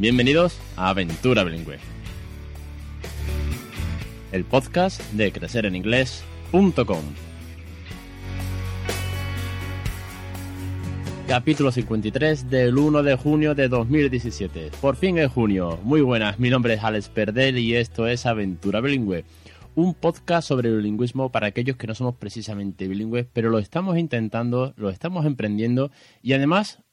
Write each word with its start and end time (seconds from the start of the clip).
Bienvenidos 0.00 0.60
a 0.76 0.90
Aventura 0.90 1.42
Bilingüe, 1.42 1.76
el 4.30 4.44
podcast 4.44 5.02
de 5.14 5.32
crecereninglés.com. 5.32 7.02
Capítulo 11.26 11.72
53 11.72 12.48
del 12.48 12.78
1 12.78 13.02
de 13.02 13.16
junio 13.16 13.56
de 13.56 13.66
2017. 13.66 14.70
Por 14.80 14.94
fin 14.94 15.18
es 15.18 15.32
junio. 15.32 15.80
Muy 15.82 16.00
buenas, 16.00 16.38
mi 16.38 16.48
nombre 16.48 16.74
es 16.74 16.84
Alex 16.84 17.08
Perdel 17.08 17.58
y 17.58 17.74
esto 17.74 18.06
es 18.06 18.24
Aventura 18.24 18.80
Bilingüe. 18.80 19.24
Un 19.74 19.94
podcast 19.94 20.46
sobre 20.46 20.68
el 20.68 20.76
bilingüismo 20.76 21.32
para 21.32 21.48
aquellos 21.48 21.76
que 21.76 21.88
no 21.88 21.96
somos 21.96 22.14
precisamente 22.14 22.86
bilingües, 22.86 23.26
pero 23.32 23.50
lo 23.50 23.58
estamos 23.58 23.98
intentando, 23.98 24.74
lo 24.76 24.90
estamos 24.90 25.26
emprendiendo 25.26 25.90
y 26.22 26.34
además 26.34 26.84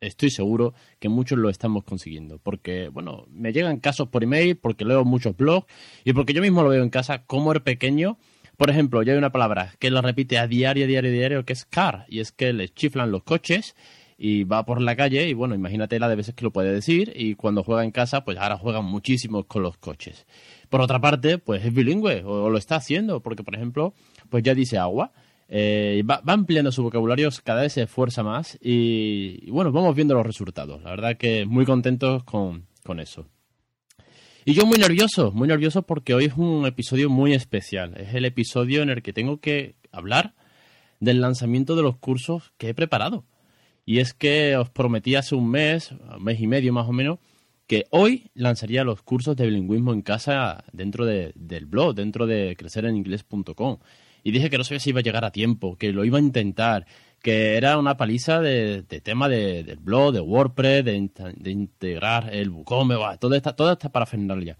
estoy 0.00 0.30
seguro 0.30 0.74
que 0.98 1.08
muchos 1.08 1.38
lo 1.38 1.50
estamos 1.50 1.84
consiguiendo. 1.84 2.38
Porque, 2.38 2.88
bueno, 2.88 3.26
me 3.30 3.52
llegan 3.52 3.80
casos 3.80 4.08
por 4.08 4.24
email, 4.24 4.56
porque 4.56 4.84
leo 4.84 5.04
muchos 5.04 5.36
blogs 5.36 5.66
y 6.04 6.12
porque 6.12 6.32
yo 6.32 6.42
mismo 6.42 6.62
lo 6.62 6.70
veo 6.70 6.82
en 6.82 6.90
casa 6.90 7.24
como 7.24 7.52
el 7.52 7.62
pequeño. 7.62 8.18
Por 8.56 8.70
ejemplo, 8.70 9.02
ya 9.02 9.12
hay 9.12 9.18
una 9.18 9.30
palabra 9.30 9.74
que 9.78 9.90
lo 9.90 10.02
repite 10.02 10.38
a 10.38 10.48
diario, 10.48 10.86
diario, 10.86 11.12
diario, 11.12 11.44
que 11.44 11.52
es 11.52 11.64
car, 11.64 12.06
y 12.08 12.18
es 12.18 12.32
que 12.32 12.52
le 12.52 12.68
chiflan 12.68 13.12
los 13.12 13.22
coches 13.22 13.76
y 14.20 14.42
va 14.42 14.66
por 14.66 14.82
la 14.82 14.96
calle 14.96 15.28
y 15.28 15.32
bueno, 15.32 15.54
imagínate 15.54 16.00
la 16.00 16.08
de 16.08 16.16
veces 16.16 16.34
que 16.34 16.42
lo 16.42 16.50
puede 16.50 16.72
decir 16.72 17.12
y 17.14 17.36
cuando 17.36 17.62
juega 17.62 17.84
en 17.84 17.92
casa, 17.92 18.24
pues 18.24 18.36
ahora 18.36 18.58
juega 18.58 18.80
muchísimo 18.80 19.44
con 19.44 19.62
los 19.62 19.78
coches. 19.78 20.26
Por 20.68 20.80
otra 20.80 21.00
parte, 21.00 21.38
pues 21.38 21.64
es 21.64 21.72
bilingüe 21.72 22.24
o, 22.24 22.50
lo 22.50 22.58
está 22.58 22.76
haciendo, 22.76 23.22
porque 23.22 23.44
por 23.44 23.54
ejemplo, 23.54 23.94
pues 24.28 24.42
ya 24.42 24.54
dice 24.54 24.76
agua. 24.76 25.12
Eh, 25.50 26.02
va, 26.08 26.20
ampliando 26.26 26.70
su 26.70 26.82
vocabulario, 26.82 27.30
cada 27.42 27.62
vez 27.62 27.72
se 27.72 27.82
esfuerza 27.82 28.22
más 28.22 28.58
y, 28.60 29.50
bueno, 29.50 29.72
vamos 29.72 29.96
viendo 29.96 30.14
los 30.14 30.26
resultados. 30.26 30.82
La 30.82 30.90
verdad 30.90 31.16
que 31.16 31.46
muy 31.46 31.64
contentos 31.64 32.22
con, 32.24 32.66
con 32.84 33.00
eso. 33.00 33.26
Y 34.44 34.54
yo 34.54 34.66
muy 34.66 34.78
nervioso, 34.78 35.32
muy 35.32 35.48
nervioso 35.48 35.82
porque 35.82 36.14
hoy 36.14 36.26
es 36.26 36.34
un 36.36 36.66
episodio 36.66 37.10
muy 37.10 37.34
especial. 37.34 37.94
Es 37.98 38.14
el 38.14 38.24
episodio 38.24 38.82
en 38.82 38.90
el 38.90 39.02
que 39.02 39.12
tengo 39.12 39.40
que 39.40 39.76
hablar 39.90 40.34
del 41.00 41.20
lanzamiento 41.20 41.76
de 41.76 41.82
los 41.82 41.96
cursos 41.96 42.52
que 42.58 42.70
he 42.70 42.74
preparado. 42.74 43.24
Y 43.84 44.00
es 44.00 44.12
que 44.12 44.56
os 44.56 44.68
prometí 44.68 45.14
hace 45.14 45.34
un 45.34 45.50
mes, 45.50 45.92
un 45.92 46.22
mes 46.22 46.40
y 46.40 46.46
medio 46.46 46.72
más 46.72 46.88
o 46.88 46.92
menos, 46.92 47.18
que 47.66 47.84
hoy 47.90 48.30
lanzaría 48.34 48.84
los 48.84 49.02
cursos 49.02 49.36
de 49.36 49.46
bilingüismo 49.46 49.92
en 49.92 50.02
casa 50.02 50.64
dentro 50.72 51.04
del 51.04 51.66
blog, 51.66 51.94
dentro 51.94 52.26
de 52.26 52.54
crecereninglés.com. 52.56 53.78
Y 54.28 54.30
dije 54.30 54.50
que 54.50 54.58
no 54.58 54.64
sabía 54.64 54.80
si 54.80 54.90
iba 54.90 55.00
a 55.00 55.02
llegar 55.02 55.24
a 55.24 55.30
tiempo, 55.30 55.76
que 55.78 55.90
lo 55.90 56.04
iba 56.04 56.18
a 56.18 56.20
intentar, 56.20 56.84
que 57.22 57.56
era 57.56 57.78
una 57.78 57.96
paliza 57.96 58.42
de, 58.42 58.82
tema 59.02 59.26
del 59.26 59.78
blog, 59.78 60.12
de 60.12 60.20
WordPress, 60.20 60.84
de, 60.84 61.50
integrar 61.50 62.28
el 62.34 62.50
Bucome, 62.50 62.96
toda 63.18 63.38
esta, 63.38 63.56
toda 63.56 63.72
esta 63.72 63.88
parafernalia. 63.88 64.58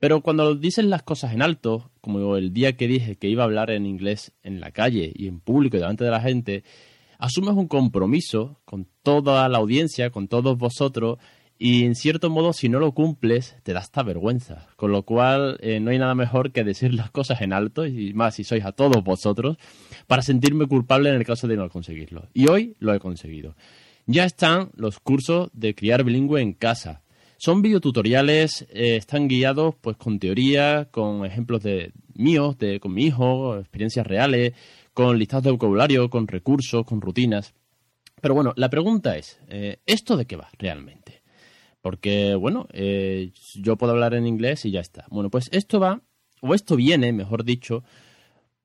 Pero 0.00 0.22
cuando 0.22 0.56
dicen 0.56 0.90
las 0.90 1.04
cosas 1.04 1.34
en 1.34 1.42
alto, 1.42 1.92
como 2.00 2.36
el 2.36 2.52
día 2.52 2.76
que 2.76 2.88
dije 2.88 3.14
que 3.14 3.28
iba 3.28 3.44
a 3.44 3.46
hablar 3.46 3.70
en 3.70 3.86
inglés 3.86 4.32
en 4.42 4.58
la 4.58 4.72
calle 4.72 5.12
y 5.14 5.28
en 5.28 5.38
público 5.38 5.76
y 5.76 5.80
delante 5.80 6.02
de 6.02 6.10
la 6.10 6.20
gente, 6.20 6.64
asumes 7.18 7.54
un 7.54 7.68
compromiso 7.68 8.58
con 8.64 8.88
toda 9.04 9.48
la 9.48 9.58
audiencia, 9.58 10.10
con 10.10 10.26
todos 10.26 10.58
vosotros, 10.58 11.18
y 11.58 11.84
en 11.84 11.94
cierto 11.94 12.30
modo 12.30 12.52
si 12.52 12.68
no 12.68 12.78
lo 12.78 12.92
cumples 12.92 13.56
te 13.62 13.72
da 13.72 13.80
esta 13.80 14.02
vergüenza. 14.02 14.68
Con 14.76 14.92
lo 14.92 15.02
cual 15.02 15.58
eh, 15.60 15.80
no 15.80 15.90
hay 15.90 15.98
nada 15.98 16.14
mejor 16.14 16.52
que 16.52 16.64
decir 16.64 16.94
las 16.94 17.10
cosas 17.10 17.40
en 17.40 17.52
alto, 17.52 17.86
y 17.86 18.12
más 18.14 18.34
si 18.34 18.44
sois 18.44 18.64
a 18.64 18.72
todos 18.72 19.02
vosotros, 19.02 19.56
para 20.06 20.22
sentirme 20.22 20.66
culpable 20.66 21.10
en 21.10 21.16
el 21.16 21.24
caso 21.24 21.48
de 21.48 21.56
no 21.56 21.68
conseguirlo. 21.68 22.28
Y 22.34 22.48
hoy 22.48 22.76
lo 22.78 22.94
he 22.94 23.00
conseguido. 23.00 23.56
Ya 24.06 24.24
están 24.24 24.70
los 24.76 25.00
cursos 25.00 25.50
de 25.52 25.74
criar 25.74 26.04
bilingüe 26.04 26.40
en 26.40 26.52
casa. 26.52 27.02
Son 27.38 27.60
videotutoriales, 27.60 28.66
eh, 28.70 28.96
están 28.96 29.28
guiados 29.28 29.74
pues 29.80 29.96
con 29.96 30.18
teoría, 30.18 30.88
con 30.90 31.26
ejemplos 31.26 31.62
de 31.62 31.92
míos, 32.14 32.56
de, 32.58 32.80
con 32.80 32.94
mi 32.94 33.04
hijo, 33.04 33.58
experiencias 33.58 34.06
reales, 34.06 34.54
con 34.94 35.18
listados 35.18 35.44
de 35.44 35.50
vocabulario, 35.50 36.08
con 36.08 36.26
recursos, 36.26 36.86
con 36.86 37.00
rutinas. 37.00 37.54
Pero 38.20 38.34
bueno, 38.34 38.52
la 38.56 38.70
pregunta 38.70 39.16
es, 39.16 39.38
eh, 39.48 39.78
¿esto 39.84 40.16
de 40.16 40.24
qué 40.24 40.36
va 40.36 40.48
realmente? 40.58 41.05
Porque, 41.86 42.34
bueno, 42.34 42.66
eh, 42.72 43.30
yo 43.54 43.76
puedo 43.76 43.92
hablar 43.92 44.14
en 44.14 44.26
inglés 44.26 44.64
y 44.64 44.72
ya 44.72 44.80
está. 44.80 45.06
Bueno, 45.08 45.30
pues 45.30 45.48
esto 45.52 45.78
va, 45.78 46.02
o 46.40 46.52
esto 46.52 46.74
viene, 46.74 47.12
mejor 47.12 47.44
dicho, 47.44 47.84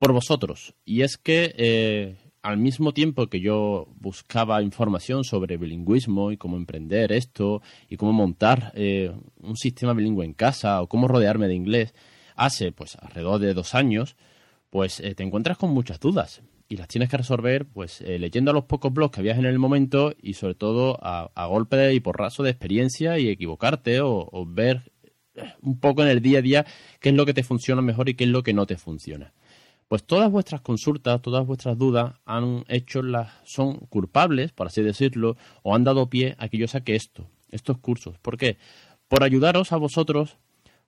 por 0.00 0.12
vosotros. 0.12 0.74
Y 0.84 1.02
es 1.02 1.18
que 1.18 1.54
eh, 1.56 2.16
al 2.42 2.56
mismo 2.56 2.90
tiempo 2.90 3.28
que 3.28 3.38
yo 3.38 3.86
buscaba 4.00 4.60
información 4.60 5.22
sobre 5.22 5.56
bilingüismo 5.56 6.32
y 6.32 6.36
cómo 6.36 6.56
emprender 6.56 7.12
esto 7.12 7.62
y 7.88 7.96
cómo 7.96 8.12
montar 8.12 8.72
un 8.74 9.56
sistema 9.56 9.92
bilingüe 9.92 10.24
en 10.24 10.34
casa 10.34 10.82
o 10.82 10.88
cómo 10.88 11.06
rodearme 11.06 11.46
de 11.46 11.54
inglés, 11.54 11.94
hace 12.34 12.72
pues 12.72 12.96
alrededor 12.96 13.38
de 13.38 13.54
dos 13.54 13.76
años, 13.76 14.16
pues 14.68 14.98
eh, 14.98 15.14
te 15.14 15.22
encuentras 15.22 15.58
con 15.58 15.70
muchas 15.70 16.00
dudas 16.00 16.42
y 16.72 16.76
las 16.78 16.88
tienes 16.88 17.10
que 17.10 17.18
resolver 17.18 17.66
pues 17.66 18.00
eh, 18.00 18.18
leyendo 18.18 18.54
los 18.54 18.64
pocos 18.64 18.90
blogs 18.90 19.14
que 19.14 19.20
habías 19.20 19.38
en 19.38 19.44
el 19.44 19.58
momento 19.58 20.14
y 20.22 20.32
sobre 20.32 20.54
todo 20.54 20.98
a, 21.02 21.46
golpe 21.46 21.92
y 21.92 22.00
porrazo 22.00 22.42
de 22.42 22.48
experiencia 22.48 23.18
y 23.18 23.28
equivocarte 23.28 24.00
o, 24.00 24.46
ver 24.46 24.90
eh, 25.34 25.52
un 25.60 25.78
poco 25.78 26.02
en 26.02 26.08
el 26.08 26.22
día 26.22 26.38
a 26.38 26.42
día 26.42 26.66
qué 26.98 27.10
es 27.10 27.14
lo 27.14 27.26
que 27.26 27.34
te 27.34 27.42
funciona 27.42 27.82
mejor 27.82 28.08
y 28.08 28.14
qué 28.14 28.24
es 28.24 28.30
lo 28.30 28.42
que 28.42 28.54
no 28.54 28.64
te 28.64 28.78
funciona. 28.78 29.34
Pues 29.86 30.04
todas 30.04 30.30
vuestras 30.30 30.62
consultas, 30.62 31.20
todas 31.20 31.46
vuestras 31.46 31.76
dudas 31.76 32.14
han 32.24 32.64
hecho 32.68 33.02
las, 33.02 33.30
son 33.44 33.76
culpables, 33.90 34.52
por 34.52 34.66
así 34.66 34.80
decirlo, 34.80 35.36
o 35.62 35.74
han 35.74 35.84
dado 35.84 36.08
pie 36.08 36.36
a 36.38 36.48
que 36.48 36.56
yo 36.56 36.68
saque 36.68 36.96
esto, 36.96 37.28
estos 37.50 37.76
cursos. 37.76 38.18
¿Por 38.18 38.38
qué? 38.38 38.56
Por 39.08 39.24
ayudaros 39.24 39.72
a 39.72 39.76
vosotros 39.76 40.38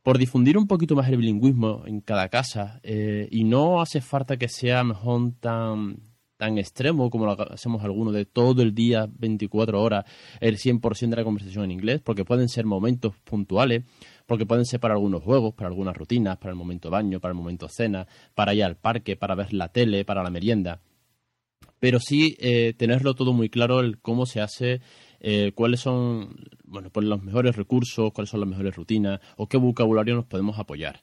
por 0.05 0.19
difundir 0.19 0.59
un 0.59 0.69
poquito 0.69 0.95
más 0.95 1.09
el 1.09 1.17
bilingüismo 1.17 1.83
en 1.87 2.03
cada 2.03 2.29
casa 2.29 2.79
eh, 2.83 3.27
y 3.31 3.43
no 3.43 3.81
hace 3.81 4.03
falta 4.03 4.37
que 4.37 4.49
sea 4.49 4.85
mejor 4.85 5.33
tan 5.41 5.97
tan 6.37 6.59
extremo 6.59 7.09
como 7.11 7.25
lo 7.25 7.53
hacemos 7.53 7.83
algunos 7.85 8.13
de 8.13 8.27
todo 8.27 8.61
el 8.61 8.75
día, 8.75 9.09
24 9.09 9.81
horas, 9.81 10.05
el 10.41 10.59
100% 10.59 11.09
de 11.09 11.17
la 11.17 11.25
conversación 11.25 11.65
en 11.65 11.71
inglés, 11.71 12.01
porque 12.05 12.25
pueden 12.25 12.49
ser 12.49 12.67
momentos 12.67 13.15
puntuales, 13.25 13.85
porque 14.27 14.45
pueden 14.45 14.67
ser 14.67 14.81
para 14.81 14.95
algunos 14.95 15.23
juegos, 15.23 15.55
para 15.55 15.69
algunas 15.69 15.97
rutinas, 15.97 16.37
para 16.37 16.51
el 16.51 16.57
momento 16.57 16.91
baño, 16.91 17.21
para 17.21 17.31
el 17.33 17.39
momento 17.39 17.69
cena, 17.69 18.07
para 18.35 18.53
ir 18.53 18.65
al 18.65 18.77
parque, 18.77 19.17
para 19.17 19.35
ver 19.35 19.55
la 19.55 19.69
tele, 19.69 20.05
para 20.05 20.23
la 20.23 20.31
merienda. 20.31 20.81
Pero 21.79 22.01
sí 22.01 22.37
eh, 22.41 22.75
tenerlo 22.77 23.15
todo 23.15 23.33
muy 23.33 23.49
claro 23.49 23.81
el 23.81 24.01
cómo 24.01 24.27
se 24.27 24.41
hace 24.41 24.81
eh, 25.21 25.53
cuáles 25.55 25.81
son 25.81 26.37
bueno, 26.65 26.91
pues 26.91 27.07
los 27.07 27.23
mejores 27.23 27.57
recursos, 27.57 28.13
cuáles 28.13 28.31
son 28.31 28.41
las 28.41 28.49
mejores 28.49 28.75
rutinas 28.75 29.21
o 29.37 29.49
qué 29.49 29.57
vocabulario 29.57 30.15
nos 30.15 30.25
podemos 30.25 30.59
apoyar. 30.59 31.03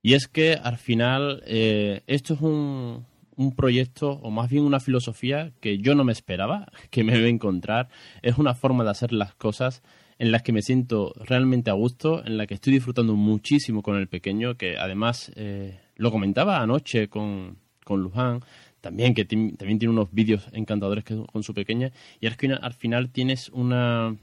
Y 0.00 0.14
es 0.14 0.28
que 0.28 0.54
al 0.54 0.78
final 0.78 1.42
eh, 1.46 2.02
esto 2.06 2.34
es 2.34 2.40
un, 2.40 3.04
un 3.36 3.54
proyecto 3.54 4.10
o 4.10 4.30
más 4.30 4.50
bien 4.50 4.64
una 4.64 4.80
filosofía 4.80 5.52
que 5.60 5.78
yo 5.78 5.94
no 5.94 6.04
me 6.04 6.12
esperaba 6.12 6.68
que 6.90 7.04
me 7.04 7.16
iba 7.16 7.26
a 7.26 7.30
encontrar. 7.30 7.88
Es 8.22 8.38
una 8.38 8.54
forma 8.54 8.84
de 8.84 8.90
hacer 8.90 9.12
las 9.12 9.34
cosas 9.34 9.82
en 10.18 10.30
las 10.30 10.42
que 10.42 10.52
me 10.52 10.62
siento 10.62 11.12
realmente 11.16 11.70
a 11.70 11.74
gusto, 11.74 12.24
en 12.24 12.36
la 12.36 12.46
que 12.46 12.54
estoy 12.54 12.74
disfrutando 12.74 13.14
muchísimo 13.14 13.82
con 13.82 13.96
el 13.96 14.08
pequeño, 14.08 14.56
que 14.56 14.76
además 14.78 15.32
eh, 15.34 15.80
lo 15.96 16.12
comentaba 16.12 16.60
anoche 16.60 17.08
con, 17.08 17.58
con 17.84 18.02
Luján, 18.02 18.40
también 18.82 19.14
que 19.14 19.24
también 19.24 19.78
tiene 19.78 19.88
unos 19.88 20.12
vídeos 20.12 20.48
encantadores 20.52 21.04
con 21.04 21.42
su 21.42 21.54
pequeña 21.54 21.92
y 22.20 22.26
al 22.26 22.34
final, 22.34 22.58
al 22.60 22.74
final 22.74 23.10
tienes 23.10 23.48
una, 23.48 24.14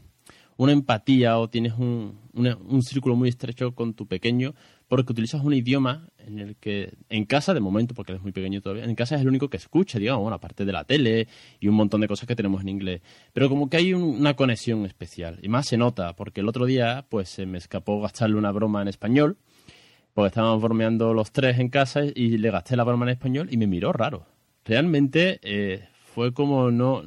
una 0.57 0.73
empatía 0.73 1.39
o 1.39 1.49
tienes 1.49 1.73
un, 1.73 2.19
un 2.33 2.83
círculo 2.83 3.15
muy 3.15 3.29
estrecho 3.29 3.73
con 3.73 3.94
tu 3.94 4.06
pequeño 4.06 4.53
porque 4.89 5.13
utilizas 5.13 5.41
un 5.41 5.53
idioma 5.53 6.09
en 6.17 6.39
el 6.39 6.57
que 6.57 6.94
en 7.09 7.23
casa 7.25 7.53
de 7.53 7.61
momento 7.61 7.95
porque 7.95 8.11
eres 8.11 8.21
muy 8.21 8.33
pequeño 8.33 8.59
todavía 8.59 8.83
en 8.83 8.95
casa 8.95 9.15
es 9.15 9.21
el 9.21 9.29
único 9.29 9.50
que 9.50 9.56
escucha 9.56 9.97
digamos 9.97 10.21
bueno 10.23 10.35
aparte 10.35 10.65
de 10.65 10.73
la 10.73 10.83
tele 10.83 11.29
y 11.62 11.69
un 11.69 11.75
montón 11.75 12.01
de 12.01 12.09
cosas 12.09 12.27
que 12.27 12.35
tenemos 12.35 12.62
en 12.62 12.69
inglés. 12.69 13.01
Pero 13.31 13.47
como 13.47 13.69
que 13.69 13.77
hay 13.77 13.94
una 13.94 14.35
conexión 14.35 14.85
especial 14.85 15.39
y 15.41 15.47
más 15.47 15.67
se 15.67 15.77
nota 15.77 16.13
porque 16.17 16.41
el 16.41 16.50
otro 16.50 16.65
día 16.65 17.05
pues 17.09 17.29
se 17.29 17.45
me 17.45 17.57
escapó 17.57 18.01
gastarle 18.01 18.35
una 18.35 18.51
broma 18.51 18.81
en 18.81 18.89
español 18.89 19.38
porque 20.13 20.27
estábamos 20.27 20.62
bromeando 20.62 21.13
los 21.13 21.31
tres 21.31 21.59
en 21.59 21.69
casa 21.69 22.01
y 22.03 22.38
le 22.38 22.51
gasté 22.51 22.75
la 22.75 22.83
broma 22.83 23.05
en 23.05 23.12
español 23.12 23.47
y 23.50 23.55
me 23.55 23.67
miró 23.67 23.94
raro 23.94 24.25
realmente 24.65 25.39
eh, 25.44 25.88
fue 26.13 26.33
como 26.33 26.71
no, 26.71 27.03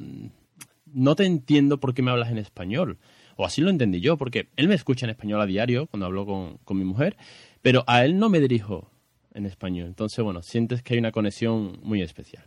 no 0.93 1.15
te 1.15 1.25
entiendo 1.25 1.79
por 1.79 1.93
qué 1.93 2.01
me 2.01 2.11
hablas 2.11 2.31
en 2.31 2.37
español. 2.37 2.97
O 3.35 3.45
así 3.45 3.61
lo 3.61 3.69
entendí 3.69 3.99
yo, 3.99 4.17
porque 4.17 4.49
él 4.57 4.67
me 4.67 4.75
escucha 4.75 5.05
en 5.05 5.09
español 5.09 5.41
a 5.41 5.45
diario 5.45 5.87
cuando 5.87 6.05
hablo 6.05 6.25
con, 6.25 6.57
con 6.65 6.77
mi 6.77 6.83
mujer, 6.83 7.17
pero 7.61 7.83
a 7.87 8.05
él 8.05 8.19
no 8.19 8.29
me 8.29 8.39
dirijo 8.39 8.91
en 9.33 9.45
español. 9.45 9.87
Entonces, 9.87 10.23
bueno, 10.23 10.41
sientes 10.41 10.83
que 10.83 10.93
hay 10.93 10.99
una 10.99 11.11
conexión 11.11 11.79
muy 11.81 12.01
especial. 12.01 12.43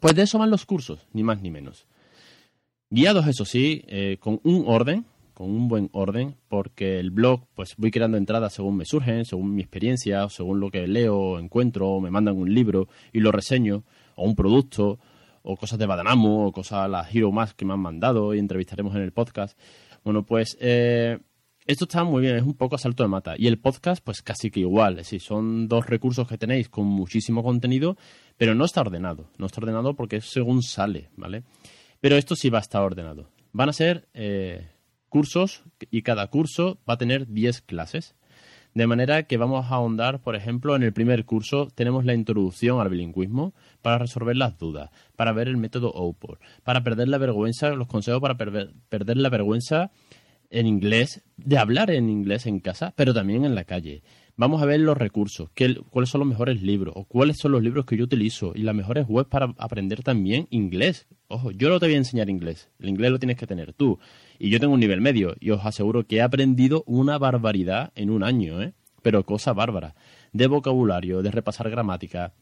Pues 0.00 0.14
de 0.14 0.22
eso 0.22 0.38
van 0.38 0.50
los 0.50 0.66
cursos, 0.66 1.00
ni 1.12 1.22
más 1.22 1.40
ni 1.42 1.50
menos. 1.50 1.86
Guiados, 2.90 3.26
eso 3.26 3.44
sí, 3.44 3.82
eh, 3.88 4.18
con 4.20 4.40
un 4.44 4.64
orden, 4.66 5.04
con 5.32 5.50
un 5.50 5.66
buen 5.66 5.90
orden, 5.92 6.36
porque 6.48 7.00
el 7.00 7.10
blog, 7.10 7.46
pues 7.54 7.74
voy 7.76 7.90
creando 7.90 8.16
entradas 8.16 8.52
según 8.52 8.76
me 8.76 8.84
surgen, 8.84 9.24
según 9.24 9.54
mi 9.54 9.62
experiencia, 9.62 10.28
según 10.28 10.60
lo 10.60 10.70
que 10.70 10.86
leo, 10.86 11.38
encuentro, 11.38 12.00
me 12.00 12.10
mandan 12.10 12.36
un 12.36 12.54
libro 12.54 12.88
y 13.12 13.20
lo 13.20 13.32
reseño 13.32 13.82
o 14.16 14.24
un 14.24 14.34
producto, 14.34 14.98
o 15.42 15.56
cosas 15.56 15.78
de 15.78 15.86
Badanamu, 15.86 16.46
o 16.46 16.52
cosas 16.52 16.88
las 16.88 17.14
Hero 17.14 17.30
Mask 17.32 17.56
que 17.56 17.64
me 17.64 17.74
han 17.74 17.80
mandado 17.80 18.34
y 18.34 18.38
entrevistaremos 18.38 18.94
en 18.96 19.02
el 19.02 19.12
podcast. 19.12 19.58
Bueno, 20.02 20.24
pues 20.24 20.56
eh, 20.60 21.18
Esto 21.66 21.84
está 21.84 22.04
muy 22.04 22.20
bien, 22.20 22.36
es 22.36 22.42
un 22.42 22.54
poco 22.54 22.74
a 22.74 22.78
salto 22.78 23.02
de 23.02 23.08
mata. 23.08 23.34
Y 23.38 23.46
el 23.46 23.58
podcast, 23.58 24.04
pues 24.04 24.20
casi 24.20 24.50
que 24.50 24.60
igual. 24.60 24.98
Es 24.98 25.06
decir, 25.06 25.22
son 25.22 25.66
dos 25.66 25.86
recursos 25.86 26.28
que 26.28 26.36
tenéis 26.36 26.68
con 26.68 26.86
muchísimo 26.86 27.42
contenido, 27.42 27.96
pero 28.36 28.54
no 28.54 28.66
está 28.66 28.82
ordenado. 28.82 29.30
No 29.38 29.46
está 29.46 29.60
ordenado 29.62 29.94
porque 29.94 30.16
es 30.16 30.26
según 30.26 30.62
sale, 30.62 31.08
¿vale? 31.16 31.42
Pero 32.00 32.16
esto 32.16 32.36
sí 32.36 32.50
va 32.50 32.58
a 32.58 32.60
estar 32.60 32.82
ordenado. 32.82 33.30
Van 33.52 33.70
a 33.70 33.72
ser 33.72 34.08
eh, 34.12 34.68
cursos 35.08 35.64
y 35.90 36.02
cada 36.02 36.26
curso 36.26 36.78
va 36.88 36.94
a 36.94 36.98
tener 36.98 37.28
10 37.28 37.62
clases. 37.62 38.14
De 38.74 38.88
manera 38.88 39.22
que 39.22 39.36
vamos 39.36 39.66
a 39.66 39.76
ahondar, 39.76 40.20
por 40.20 40.34
ejemplo, 40.34 40.74
en 40.74 40.82
el 40.82 40.92
primer 40.92 41.24
curso 41.24 41.68
tenemos 41.76 42.04
la 42.04 42.12
introducción 42.12 42.80
al 42.80 42.88
bilingüismo 42.88 43.54
para 43.82 43.98
resolver 43.98 44.36
las 44.36 44.58
dudas, 44.58 44.90
para 45.14 45.32
ver 45.32 45.46
el 45.46 45.56
método 45.56 45.92
OPOR, 45.92 46.40
para 46.64 46.82
perder 46.82 47.06
la 47.06 47.18
vergüenza, 47.18 47.70
los 47.70 47.86
consejos 47.86 48.20
para 48.20 48.36
perder 48.36 49.16
la 49.16 49.28
vergüenza 49.28 49.92
en 50.50 50.66
inglés, 50.66 51.22
de 51.36 51.56
hablar 51.58 51.92
en 51.92 52.10
inglés 52.10 52.46
en 52.46 52.58
casa, 52.58 52.92
pero 52.96 53.14
también 53.14 53.44
en 53.44 53.54
la 53.54 53.62
calle. 53.62 54.02
Vamos 54.36 54.60
a 54.60 54.66
ver 54.66 54.80
los 54.80 54.98
recursos, 54.98 55.50
qué, 55.54 55.76
cuáles 55.90 56.10
son 56.10 56.18
los 56.18 56.28
mejores 56.28 56.60
libros 56.60 56.94
o 56.96 57.04
cuáles 57.04 57.38
son 57.38 57.52
los 57.52 57.62
libros 57.62 57.86
que 57.86 57.96
yo 57.96 58.02
utilizo 58.02 58.52
y 58.56 58.62
las 58.62 58.74
mejores 58.74 59.06
webs 59.08 59.28
para 59.28 59.54
aprender 59.58 60.02
también 60.02 60.48
inglés. 60.50 61.06
Ojo, 61.28 61.52
yo 61.52 61.68
no 61.68 61.78
te 61.78 61.86
voy 61.86 61.94
a 61.94 61.98
enseñar 61.98 62.28
inglés, 62.28 62.70
el 62.80 62.88
inglés 62.88 63.12
lo 63.12 63.20
tienes 63.20 63.36
que 63.36 63.46
tener 63.46 63.72
tú. 63.72 64.00
Y 64.38 64.50
yo 64.50 64.60
tengo 64.60 64.74
un 64.74 64.80
nivel 64.80 65.00
medio 65.00 65.34
y 65.40 65.50
os 65.50 65.64
aseguro 65.64 66.06
que 66.06 66.16
he 66.16 66.22
aprendido 66.22 66.82
una 66.86 67.18
barbaridad 67.18 67.92
en 67.94 68.10
un 68.10 68.22
año, 68.22 68.62
¿eh? 68.62 68.74
pero 69.02 69.24
cosa 69.24 69.52
bárbara. 69.52 69.94
De 70.32 70.46
vocabulario, 70.46 71.22
de 71.22 71.30
repasar 71.30 71.70
gramática. 71.70 72.34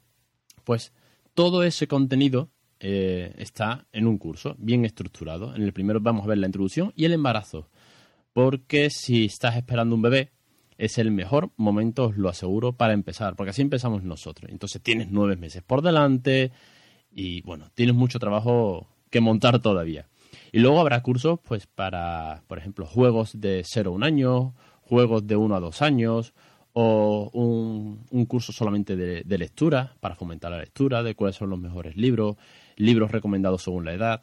Pues 0.64 0.92
todo 1.34 1.62
ese 1.62 1.86
contenido 1.86 2.50
eh, 2.80 3.34
está 3.38 3.86
en 3.92 4.06
un 4.06 4.18
curso 4.18 4.54
bien 4.58 4.84
estructurado. 4.84 5.54
En 5.54 5.62
el 5.62 5.72
primero 5.72 6.00
vamos 6.00 6.24
a 6.24 6.28
ver 6.28 6.38
la 6.38 6.46
introducción 6.46 6.92
y 6.96 7.04
el 7.04 7.12
embarazo 7.12 7.68
porque 8.32 8.88
si 8.90 9.26
estás 9.26 9.56
esperando 9.56 9.94
un 9.94 10.02
bebé, 10.02 10.30
es 10.78 10.98
el 10.98 11.10
mejor 11.10 11.50
momento, 11.56 12.06
os 12.06 12.16
lo 12.16 12.28
aseguro, 12.28 12.72
para 12.72 12.92
empezar, 12.94 13.36
porque 13.36 13.50
así 13.50 13.62
empezamos 13.62 14.02
nosotros. 14.02 14.50
Entonces 14.50 14.82
tienes 14.82 15.10
nueve 15.10 15.36
meses 15.36 15.62
por 15.62 15.82
delante 15.82 16.50
y 17.10 17.42
bueno, 17.42 17.70
tienes 17.74 17.94
mucho 17.94 18.18
trabajo 18.18 18.88
que 19.10 19.20
montar 19.20 19.60
todavía. 19.60 20.08
Y 20.52 20.60
luego 20.60 20.80
habrá 20.80 21.02
cursos, 21.02 21.38
pues, 21.42 21.66
para, 21.66 22.42
por 22.46 22.58
ejemplo, 22.58 22.86
juegos 22.86 23.40
de 23.40 23.62
0 23.64 23.90
a 23.90 23.94
un 23.94 24.04
año, 24.04 24.54
juegos 24.82 25.26
de 25.26 25.36
1 25.36 25.54
a 25.54 25.60
2 25.60 25.82
años, 25.82 26.34
o 26.74 27.30
un, 27.32 28.26
curso 28.26 28.52
solamente 28.52 28.96
de, 28.96 29.22
de, 29.24 29.38
lectura, 29.38 29.94
para 30.00 30.14
fomentar 30.14 30.50
la 30.50 30.58
lectura, 30.58 31.02
de 31.02 31.14
cuáles 31.14 31.36
son 31.36 31.50
los 31.50 31.58
mejores 31.58 31.96
libros, 31.96 32.36
libros 32.76 33.10
recomendados 33.10 33.62
según 33.62 33.84
la 33.84 33.92
edad. 33.92 34.22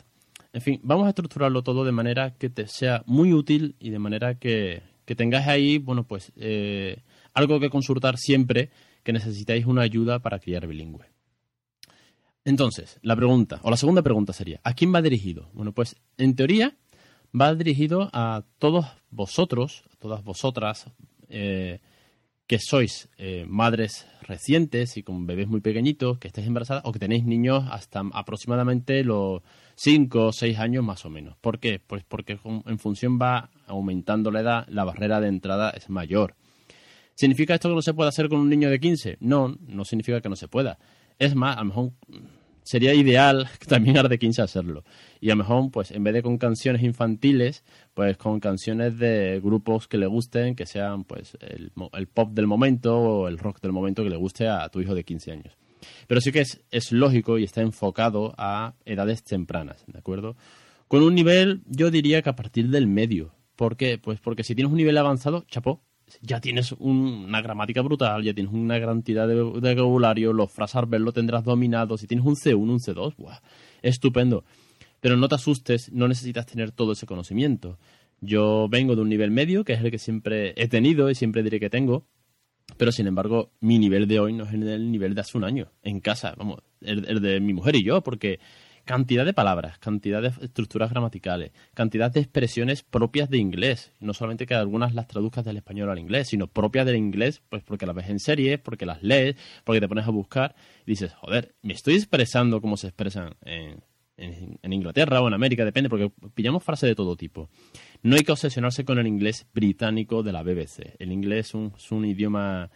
En 0.51 0.61
fin, 0.61 0.79
vamos 0.83 1.05
a 1.05 1.09
estructurarlo 1.09 1.61
todo 1.61 1.85
de 1.85 1.91
manera 1.91 2.31
que 2.31 2.49
te 2.49 2.67
sea 2.67 3.03
muy 3.05 3.33
útil 3.33 3.75
y 3.79 3.91
de 3.91 3.99
manera 3.99 4.35
que, 4.35 4.81
que 5.05 5.15
tengáis 5.15 5.47
ahí, 5.47 5.77
bueno, 5.77 6.05
pues 6.05 6.31
eh, 6.37 7.03
algo 7.33 7.59
que 7.59 7.69
consultar 7.69 8.17
siempre 8.17 8.69
que 9.03 9.13
necesitáis 9.13 9.65
una 9.65 9.83
ayuda 9.83 10.19
para 10.19 10.39
criar 10.39 10.67
bilingüe. 10.67 11.05
Entonces, 12.49 12.97
la 13.03 13.15
pregunta, 13.15 13.59
o 13.61 13.69
la 13.69 13.77
segunda 13.77 14.01
pregunta 14.01 14.33
sería, 14.33 14.59
¿a 14.63 14.73
quién 14.73 14.91
va 14.91 15.03
dirigido? 15.03 15.51
Bueno, 15.53 15.71
pues 15.71 15.95
en 16.17 16.35
teoría 16.35 16.75
va 17.39 17.53
dirigido 17.53 18.09
a 18.11 18.43
todos 18.57 18.87
vosotros, 19.11 19.83
a 19.93 19.97
todas 19.97 20.23
vosotras, 20.23 20.87
eh, 21.27 21.79
que 22.47 22.57
sois 22.57 23.07
eh, 23.19 23.45
madres 23.47 24.07
recientes 24.23 24.97
y 24.97 25.03
con 25.03 25.27
bebés 25.27 25.47
muy 25.47 25.61
pequeñitos, 25.61 26.17
que 26.17 26.29
estéis 26.29 26.47
embarazadas 26.47 26.81
o 26.87 26.91
que 26.91 26.97
tenéis 26.97 27.23
niños 27.23 27.65
hasta 27.69 28.01
aproximadamente 28.13 29.03
los 29.03 29.43
5 29.75 30.25
o 30.25 30.31
6 30.31 30.57
años 30.57 30.83
más 30.83 31.05
o 31.05 31.11
menos. 31.11 31.37
¿Por 31.37 31.59
qué? 31.59 31.79
Pues 31.79 32.03
porque 32.03 32.39
en 32.43 32.79
función 32.79 33.19
va 33.21 33.51
aumentando 33.67 34.31
la 34.31 34.41
edad, 34.41 34.67
la 34.69 34.85
barrera 34.85 35.21
de 35.21 35.27
entrada 35.27 35.69
es 35.69 35.87
mayor. 35.91 36.33
¿Significa 37.13 37.53
esto 37.53 37.69
que 37.69 37.75
no 37.75 37.83
se 37.83 37.93
puede 37.93 38.09
hacer 38.09 38.27
con 38.27 38.39
un 38.39 38.49
niño 38.49 38.71
de 38.71 38.79
15? 38.79 39.17
No, 39.19 39.55
no 39.67 39.85
significa 39.85 40.19
que 40.19 40.29
no 40.29 40.35
se 40.35 40.47
pueda. 40.47 40.79
Es 41.19 41.35
más, 41.35 41.57
a 41.57 41.59
lo 41.59 41.65
mejor 41.65 41.91
sería 42.69 42.93
ideal 42.93 43.49
también 43.67 43.97
a 43.97 44.03
de 44.03 44.19
15 44.19 44.43
hacerlo. 44.43 44.83
Y 45.19 45.31
a 45.31 45.33
lo 45.33 45.37
mejor, 45.37 45.71
pues, 45.71 45.89
en 45.89 46.03
vez 46.03 46.13
de 46.13 46.21
con 46.21 46.37
canciones 46.37 46.83
infantiles, 46.83 47.63
pues 47.95 48.15
con 48.17 48.39
canciones 48.39 48.99
de 48.99 49.41
grupos 49.43 49.87
que 49.87 49.97
le 49.97 50.05
gusten, 50.05 50.55
que 50.55 50.67
sean, 50.67 51.03
pues, 51.03 51.35
el, 51.41 51.71
pop 52.07 52.29
del 52.31 52.45
momento 52.45 52.95
o 52.95 53.27
el 53.27 53.39
rock 53.39 53.59
del 53.59 53.71
momento 53.71 54.03
que 54.03 54.11
le 54.11 54.17
guste 54.17 54.47
a 54.47 54.69
tu 54.69 54.81
hijo 54.81 54.93
de 54.93 55.03
15 55.03 55.31
años. 55.31 55.57
Pero 56.05 56.21
sí 56.21 56.31
que 56.31 56.41
es, 56.41 56.61
es 56.69 56.91
lógico 56.91 57.39
y 57.39 57.43
está 57.43 57.61
enfocado 57.61 58.35
a 58.37 58.75
edades 58.85 59.23
tempranas, 59.23 59.83
¿de 59.87 59.97
acuerdo? 59.97 60.35
Con 60.87 61.01
un 61.01 61.15
nivel, 61.15 61.63
yo 61.65 61.89
diría 61.89 62.21
que 62.21 62.29
a 62.29 62.35
partir 62.35 62.69
del 62.69 62.85
medio. 62.85 63.33
¿Por 63.55 63.77
qué? 63.77 63.97
Pues 63.97 64.19
porque 64.19 64.43
si 64.43 64.53
tienes 64.53 64.71
un 64.71 64.77
nivel 64.77 64.97
avanzado, 64.97 65.43
chapó, 65.47 65.81
ya 66.21 66.39
tienes 66.39 66.73
una 66.73 67.41
gramática 67.41 67.81
brutal, 67.81 68.23
ya 68.23 68.33
tienes 68.33 68.53
una 68.53 68.79
cantidad 68.79 69.27
de, 69.27 69.41
vocabulario, 69.41 70.33
los 70.33 70.51
frasarbers 70.51 71.03
lo 71.03 71.11
tendrás 71.11 71.43
dominado, 71.43 71.97
si 71.97 72.07
tienes 72.07 72.25
un 72.25 72.35
C1, 72.35 72.57
un 72.57 72.79
C2, 72.79 73.15
¡buah! 73.17 73.39
estupendo. 73.81 74.43
Pero 74.99 75.15
no 75.15 75.27
te 75.29 75.35
asustes, 75.35 75.91
no 75.91 76.07
necesitas 76.07 76.45
tener 76.45 76.71
todo 76.71 76.91
ese 76.91 77.05
conocimiento. 77.05 77.77
Yo 78.21 78.67
vengo 78.69 78.95
de 78.95 79.01
un 79.01 79.09
nivel 79.09 79.31
medio, 79.31 79.63
que 79.63 79.73
es 79.73 79.81
el 79.81 79.91
que 79.91 79.99
siempre 79.99 80.53
he 80.57 80.67
tenido 80.67 81.09
y 81.09 81.15
siempre 81.15 81.41
diré 81.41 81.59
que 81.59 81.69
tengo, 81.69 82.05
pero 82.77 82.91
sin 82.91 83.07
embargo, 83.07 83.51
mi 83.61 83.79
nivel 83.79 84.07
de 84.07 84.19
hoy 84.19 84.33
no 84.33 84.43
es 84.43 84.53
el 84.53 84.91
nivel 84.91 85.15
de 85.15 85.21
hace 85.21 85.37
un 85.37 85.45
año, 85.45 85.71
en 85.83 86.01
casa, 86.01 86.33
vamos, 86.37 86.59
el 86.81 87.21
de 87.21 87.39
mi 87.39 87.53
mujer 87.53 87.75
y 87.75 87.83
yo, 87.83 88.01
porque 88.01 88.39
cantidad 88.89 89.23
de 89.23 89.33
palabras, 89.33 89.77
cantidad 89.77 90.19
de 90.19 90.29
estructuras 90.43 90.89
gramaticales, 90.89 91.51
cantidad 91.75 92.09
de 92.09 92.21
expresiones 92.21 92.81
propias 92.81 93.29
de 93.29 93.37
inglés. 93.37 93.93
No 93.99 94.15
solamente 94.15 94.47
que 94.47 94.55
algunas 94.55 94.95
las 94.95 95.07
traduzcas 95.07 95.45
del 95.45 95.57
español 95.57 95.91
al 95.91 95.99
inglés, 95.99 96.29
sino 96.29 96.47
propias 96.47 96.87
del 96.87 96.95
inglés, 96.95 97.39
pues 97.49 97.61
porque 97.61 97.85
las 97.85 97.95
ves 97.95 98.09
en 98.09 98.17
series, 98.17 98.57
porque 98.57 98.87
las 98.87 99.03
lees, 99.03 99.35
porque 99.63 99.79
te 99.79 99.87
pones 99.87 100.07
a 100.07 100.09
buscar 100.09 100.55
y 100.87 100.93
dices, 100.93 101.13
joder, 101.13 101.53
me 101.61 101.73
estoy 101.73 101.97
expresando 101.97 102.61
como 102.61 102.77
se 102.77 102.87
expresan 102.87 103.35
en, 103.45 103.83
Inglaterra 104.63 105.21
o 105.21 105.27
en 105.27 105.35
América, 105.35 105.63
depende, 105.63 105.87
porque 105.87 106.11
pillamos 106.33 106.63
frases 106.63 106.89
de 106.89 106.95
todo 106.95 107.15
tipo. 107.15 107.47
No 108.01 108.15
hay 108.15 108.23
que 108.23 108.31
obsesionarse 108.31 108.85
con 108.85 108.97
el 108.97 109.05
inglés 109.05 109.45
británico 109.53 110.23
de 110.23 110.31
la 110.31 110.41
BBC. 110.41 110.95
El 110.97 111.11
inglés 111.11 111.53
es 111.53 111.91
un, 111.91 112.05
idioma 112.05 112.71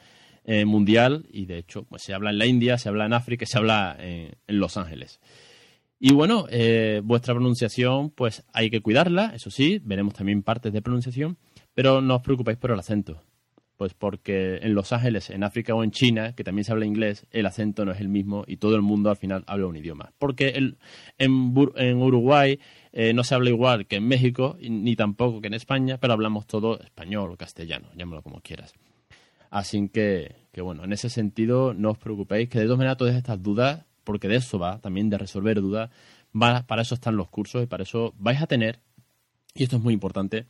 eh, 0.46 0.64
mundial 0.64 1.26
y 1.32 1.48
de 1.48 1.58
hecho 1.58 1.86
pues, 1.86 2.04
se 2.04 2.14
habla 2.14 2.30
en 2.30 2.38
la 2.38 2.46
India, 2.46 2.78
se 2.78 2.88
habla 2.88 3.08
en 3.08 3.14
África, 3.14 3.48
se 3.48 3.58
habla 3.58 3.98
en 4.00 4.36
Los 4.48 4.78
Ángeles. 4.78 5.20
Y 6.06 6.12
bueno, 6.12 6.48
eh, 6.50 7.00
vuestra 7.02 7.34
pronunciación, 7.34 8.10
pues 8.10 8.44
hay 8.52 8.70
que 8.70 8.82
cuidarla, 8.82 9.32
eso 9.34 9.50
sí, 9.50 9.80
veremos 9.86 10.14
también 10.14 10.44
partes 10.44 10.74
de 10.74 10.82
pronunciación, 10.82 11.38
pero 11.74 12.02
no 12.02 12.18
os 12.18 12.22
preocupéis 12.22 12.58
por 12.58 12.72
el 12.72 12.80
acento. 12.80 13.24
Pues 13.78 13.94
porque 13.94 14.58
en 14.58 14.76
Los 14.76 14.92
Ángeles, 14.92 15.30
en 15.30 15.46
África 15.46 15.74
o 15.74 15.82
en 15.82 15.92
China, 15.92 16.36
que 16.36 16.44
también 16.44 16.66
se 16.66 16.74
habla 16.74 16.86
inglés, 16.86 17.26
el 17.32 17.46
acento 17.46 17.86
no 17.86 17.94
es 17.94 18.02
el 18.02 18.10
mismo 18.10 18.44
y 18.46 18.58
todo 18.58 18.76
el 18.76 18.82
mundo 18.82 19.12
al 19.12 19.16
final 19.16 19.46
habla 19.48 19.68
un 19.68 19.78
idioma. 19.78 20.12
Porque 20.20 20.50
el, 20.50 20.78
en, 21.18 21.54
en, 21.78 22.02
Uruguay 22.02 22.60
eh, 22.92 23.14
no 23.14 23.24
se 23.24 23.36
habla 23.36 23.52
igual 23.52 23.88
que 23.88 23.96
en 23.96 24.06
México, 24.06 24.58
ni 24.60 24.98
tampoco 24.98 25.40
que 25.40 25.48
en 25.48 25.54
España, 25.54 26.00
pero 26.02 26.12
hablamos 26.12 26.48
todo 26.48 26.82
español 26.82 27.32
o 27.32 27.38
castellano, 27.38 27.88
llámalo 27.96 28.24
como 28.24 28.42
quieras. 28.42 28.74
Así 29.52 29.88
que, 29.88 30.36
que 30.52 30.62
bueno, 30.62 30.84
en 30.84 30.92
ese 30.92 31.10
sentido 31.10 31.74
no 31.74 31.92
os 31.92 31.98
preocupéis, 31.98 32.50
que 32.50 32.60
de 32.60 32.66
todas 32.66 32.80
maneras 32.80 32.98
todas 32.98 33.16
estas 33.16 33.42
dudas 33.42 33.86
porque 34.04 34.28
de 34.28 34.38
eso 34.38 34.60
va, 34.60 34.80
también 34.80 35.10
de 35.10 35.18
resolver 35.18 35.62
dudas, 35.62 35.90
para 36.32 36.82
eso 36.82 36.96
están 36.96 37.16
los 37.16 37.30
cursos 37.30 37.64
y 37.64 37.68
para 37.68 37.84
eso 37.84 38.14
vais 38.18 38.42
a 38.42 38.48
tener, 38.48 38.80
y 39.54 39.64
esto 39.64 39.78
es 39.78 39.84
muy 39.84 39.94
importante, 39.94 40.46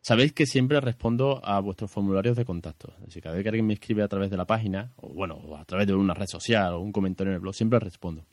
sabéis 0.00 0.32
que 0.32 0.46
siempre 0.46 0.80
respondo 0.80 1.40
a 1.44 1.60
vuestros 1.60 1.90
formularios 1.90 2.36
de 2.36 2.44
contacto. 2.44 2.94
Es 3.00 3.06
decir, 3.06 3.22
cada 3.22 3.34
vez 3.34 3.42
que 3.42 3.50
alguien 3.50 3.66
me 3.66 3.74
escribe 3.74 4.02
a 4.02 4.08
través 4.08 4.30
de 4.30 4.36
la 4.36 4.46
página, 4.46 4.92
o 4.96 5.08
bueno, 5.08 5.40
a 5.56 5.64
través 5.64 5.86
de 5.86 5.94
una 5.94 6.14
red 6.14 6.26
social 6.26 6.74
o 6.74 6.80
un 6.80 6.92
comentario 6.92 7.30
en 7.30 7.34
el 7.34 7.40
blog, 7.40 7.54
siempre 7.54 7.78
respondo. 7.78 8.24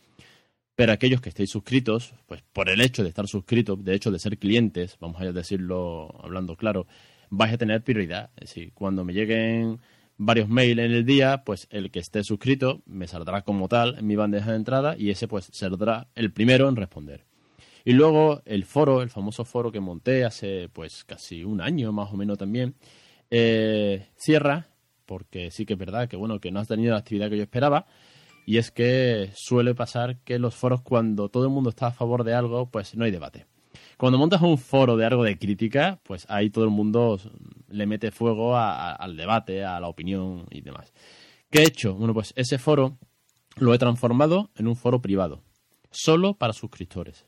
Pero 0.75 0.91
aquellos 0.91 1.21
que 1.21 1.29
estéis 1.29 1.51
suscritos, 1.51 2.13
pues 2.27 2.41
por 2.53 2.69
el 2.69 2.81
hecho 2.81 3.01
de 3.01 3.09
estar 3.09 3.27
suscritos, 3.27 3.81
de 3.83 3.95
hecho 3.95 4.11
de 4.11 4.19
ser 4.19 4.37
clientes, 4.37 4.97
vamos 4.99 5.21
a 5.21 5.31
decirlo 5.31 6.13
hablando 6.21 6.57
claro, 6.57 6.85
vais 7.29 7.53
a 7.53 7.57
tener 7.57 7.81
prioridad. 7.81 8.29
Es 8.35 8.49
decir, 8.49 8.73
cuando 8.73 9.05
me 9.05 9.13
lleguen 9.13 9.79
varios 10.17 10.49
mails 10.49 10.79
en 10.79 10.91
el 10.91 11.05
día, 11.05 11.43
pues 11.43 11.67
el 11.69 11.91
que 11.91 11.99
esté 11.99 12.23
suscrito 12.23 12.81
me 12.85 13.07
saldrá 13.07 13.41
como 13.41 13.67
tal 13.67 13.97
en 13.97 14.07
mi 14.07 14.15
bandeja 14.15 14.51
de 14.51 14.57
entrada 14.57 14.95
y 14.97 15.09
ese 15.09 15.27
pues 15.27 15.49
saldrá 15.51 16.07
el 16.15 16.31
primero 16.31 16.69
en 16.69 16.75
responder. 16.75 17.25
Y 17.83 17.93
luego 17.93 18.41
el 18.45 18.65
foro, 18.65 19.01
el 19.01 19.09
famoso 19.09 19.45
foro 19.45 19.71
que 19.71 19.79
monté 19.79 20.25
hace 20.25 20.69
pues 20.69 21.03
casi 21.03 21.43
un 21.43 21.61
año 21.61 21.91
más 21.91 22.11
o 22.11 22.17
menos 22.17 22.37
también, 22.37 22.75
eh, 23.29 24.07
cierra 24.15 24.67
porque 25.05 25.51
sí 25.51 25.65
que 25.65 25.73
es 25.73 25.79
verdad 25.79 26.07
que 26.07 26.15
bueno 26.17 26.39
que 26.39 26.51
no 26.51 26.59
has 26.59 26.67
tenido 26.67 26.93
la 26.93 26.99
actividad 26.99 27.29
que 27.29 27.37
yo 27.37 27.43
esperaba 27.43 27.85
y 28.45 28.57
es 28.57 28.71
que 28.71 29.31
suele 29.35 29.75
pasar 29.75 30.17
que 30.19 30.39
los 30.39 30.55
foros 30.55 30.81
cuando 30.81 31.29
todo 31.29 31.43
el 31.43 31.49
mundo 31.49 31.69
está 31.69 31.87
a 31.87 31.91
favor 31.91 32.23
de 32.23 32.33
algo 32.33 32.69
pues 32.69 32.95
no 32.95 33.05
hay 33.05 33.11
debate. 33.11 33.45
Cuando 33.97 34.17
montas 34.17 34.41
un 34.41 34.57
foro 34.57 34.97
de 34.97 35.05
algo 35.05 35.23
de 35.23 35.37
crítica, 35.37 35.99
pues 36.03 36.25
ahí 36.29 36.49
todo 36.49 36.65
el 36.65 36.69
mundo 36.69 37.19
le 37.75 37.85
mete 37.85 38.11
fuego 38.11 38.57
al 38.57 39.17
debate, 39.17 39.63
a 39.63 39.79
la 39.79 39.87
opinión 39.87 40.45
y 40.49 40.61
demás. 40.61 40.93
¿Qué 41.49 41.59
he 41.59 41.67
hecho? 41.67 41.93
Bueno, 41.95 42.13
pues 42.13 42.33
ese 42.35 42.57
foro 42.57 42.97
lo 43.57 43.73
he 43.73 43.77
transformado 43.77 44.49
en 44.55 44.67
un 44.67 44.75
foro 44.75 45.01
privado, 45.01 45.43
solo 45.91 46.33
para 46.33 46.53
suscriptores. 46.53 47.25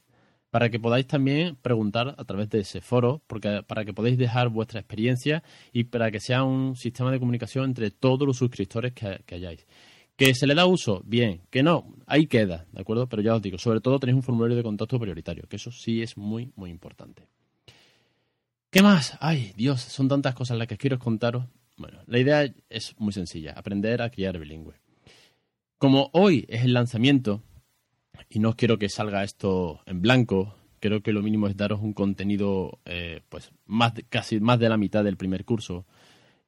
para 0.49 0.69
que 0.69 0.79
podáis 0.79 1.05
también 1.07 1.55
preguntar 1.57 2.15
a 2.17 2.23
través 2.23 2.49
de 2.49 2.59
ese 2.61 2.81
foro, 2.81 3.21
porque 3.27 3.63
para 3.67 3.85
que 3.85 3.93
podáis 3.93 4.17
dejar 4.17 4.49
vuestra 4.49 4.79
experiencia 4.79 5.43
y 5.73 5.83
para 5.85 6.09
que 6.09 6.19
sea 6.19 6.43
un 6.43 6.75
sistema 6.75 7.11
de 7.11 7.19
comunicación 7.19 7.65
entre 7.65 7.91
todos 7.91 8.25
los 8.25 8.37
suscriptores 8.37 8.93
que, 8.93 9.21
que 9.25 9.35
hayáis. 9.35 9.67
¿Que 10.15 10.33
se 10.33 10.47
le 10.47 10.55
da 10.55 10.65
uso? 10.65 11.03
Bien. 11.05 11.41
Que 11.51 11.61
no, 11.61 11.93
ahí 12.07 12.25
queda, 12.25 12.65
¿de 12.71 12.81
acuerdo? 12.81 13.07
Pero 13.07 13.21
ya 13.21 13.35
os 13.35 13.41
digo, 13.41 13.59
sobre 13.59 13.81
todo 13.81 13.99
tenéis 13.99 14.15
un 14.15 14.23
formulario 14.23 14.57
de 14.57 14.63
contacto 14.63 14.99
prioritario, 14.99 15.43
que 15.47 15.57
eso 15.57 15.71
sí 15.71 16.01
es 16.01 16.17
muy, 16.17 16.51
muy 16.55 16.71
importante. 16.71 17.27
¿Qué 18.69 18.81
más? 18.81 19.17
Ay, 19.19 19.53
Dios, 19.55 19.81
son 19.81 20.07
tantas 20.07 20.35
cosas 20.35 20.57
las 20.57 20.67
que 20.67 20.77
quiero 20.77 20.99
contaros. 20.99 21.45
Bueno, 21.77 21.99
la 22.05 22.19
idea 22.19 22.53
es 22.69 22.95
muy 22.99 23.13
sencilla, 23.13 23.53
aprender 23.53 24.01
a 24.01 24.09
criar 24.09 24.37
bilingüe. 24.39 24.75
Como 25.77 26.09
hoy 26.13 26.45
es 26.49 26.63
el 26.63 26.73
lanzamiento, 26.73 27.43
y 28.29 28.39
no 28.39 28.55
quiero 28.55 28.77
que 28.77 28.89
salga 28.89 29.23
esto 29.23 29.81
en 29.85 30.01
blanco, 30.01 30.55
creo 30.79 31.01
que 31.01 31.13
lo 31.13 31.21
mínimo 31.21 31.47
es 31.47 31.55
daros 31.55 31.81
un 31.81 31.93
contenido, 31.93 32.79
eh, 32.85 33.21
pues, 33.29 33.51
más 33.65 33.93
casi 34.09 34.39
más 34.39 34.59
de 34.59 34.69
la 34.69 34.77
mitad 34.77 35.03
del 35.03 35.17
primer 35.17 35.45
curso. 35.45 35.85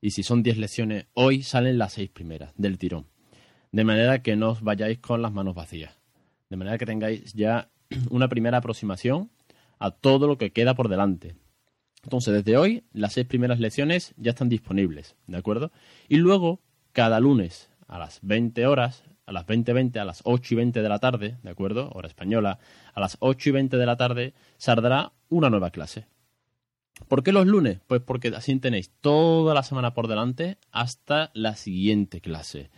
Y 0.01 0.11
si 0.11 0.23
son 0.23 0.43
10 0.43 0.57
lecciones, 0.57 1.05
hoy 1.13 1.43
salen 1.43 1.77
las 1.77 1.93
6 1.93 2.09
primeras 2.09 2.53
del 2.57 2.77
tirón 2.77 3.07
de 3.71 3.83
manera 3.83 4.21
que 4.21 4.35
no 4.35 4.51
os 4.51 4.61
vayáis 4.61 4.99
con 4.99 5.21
las 5.21 5.31
manos 5.31 5.55
vacías, 5.55 5.99
de 6.49 6.57
manera 6.57 6.77
que 6.77 6.85
tengáis 6.85 7.33
ya 7.33 7.69
una 8.09 8.27
primera 8.27 8.57
aproximación 8.57 9.29
a 9.77 9.91
todo 9.91 10.27
lo 10.27 10.37
que 10.37 10.51
queda 10.51 10.75
por 10.75 10.89
delante. 10.89 11.35
Entonces, 12.03 12.33
desde 12.33 12.57
hoy, 12.57 12.83
las 12.93 13.13
seis 13.13 13.27
primeras 13.27 13.59
lecciones 13.59 14.13
ya 14.17 14.31
están 14.31 14.49
disponibles, 14.49 15.15
¿de 15.27 15.37
acuerdo? 15.37 15.71
Y 16.07 16.17
luego, 16.17 16.61
cada 16.93 17.19
lunes 17.19 17.69
a 17.87 17.99
las 17.99 18.19
20 18.21 18.65
horas, 18.67 19.03
a 19.25 19.31
las 19.31 19.45
20.20, 19.45 19.99
a 19.99 20.05
las 20.05 20.21
8 20.23 20.53
y 20.53 20.57
20 20.57 20.81
de 20.81 20.89
la 20.89 20.99
tarde, 20.99 21.37
¿de 21.43 21.49
acuerdo? 21.49 21.89
Hora 21.93 22.07
española, 22.07 22.59
a 22.93 22.99
las 22.99 23.17
8 23.19 23.49
y 23.49 23.51
20 23.51 23.77
de 23.77 23.85
la 23.85 23.97
tarde, 23.97 24.33
saldrá 24.57 25.13
una 25.29 25.49
nueva 25.49 25.71
clase. 25.71 26.07
¿Por 27.07 27.23
qué 27.23 27.31
los 27.31 27.47
lunes? 27.47 27.79
Pues 27.87 28.01
porque 28.01 28.29
así 28.29 28.57
tenéis 28.59 28.91
toda 29.01 29.53
la 29.53 29.63
semana 29.63 29.93
por 29.93 30.07
delante 30.07 30.57
hasta 30.71 31.31
la 31.33 31.55
siguiente 31.55 32.21
clase. 32.21 32.69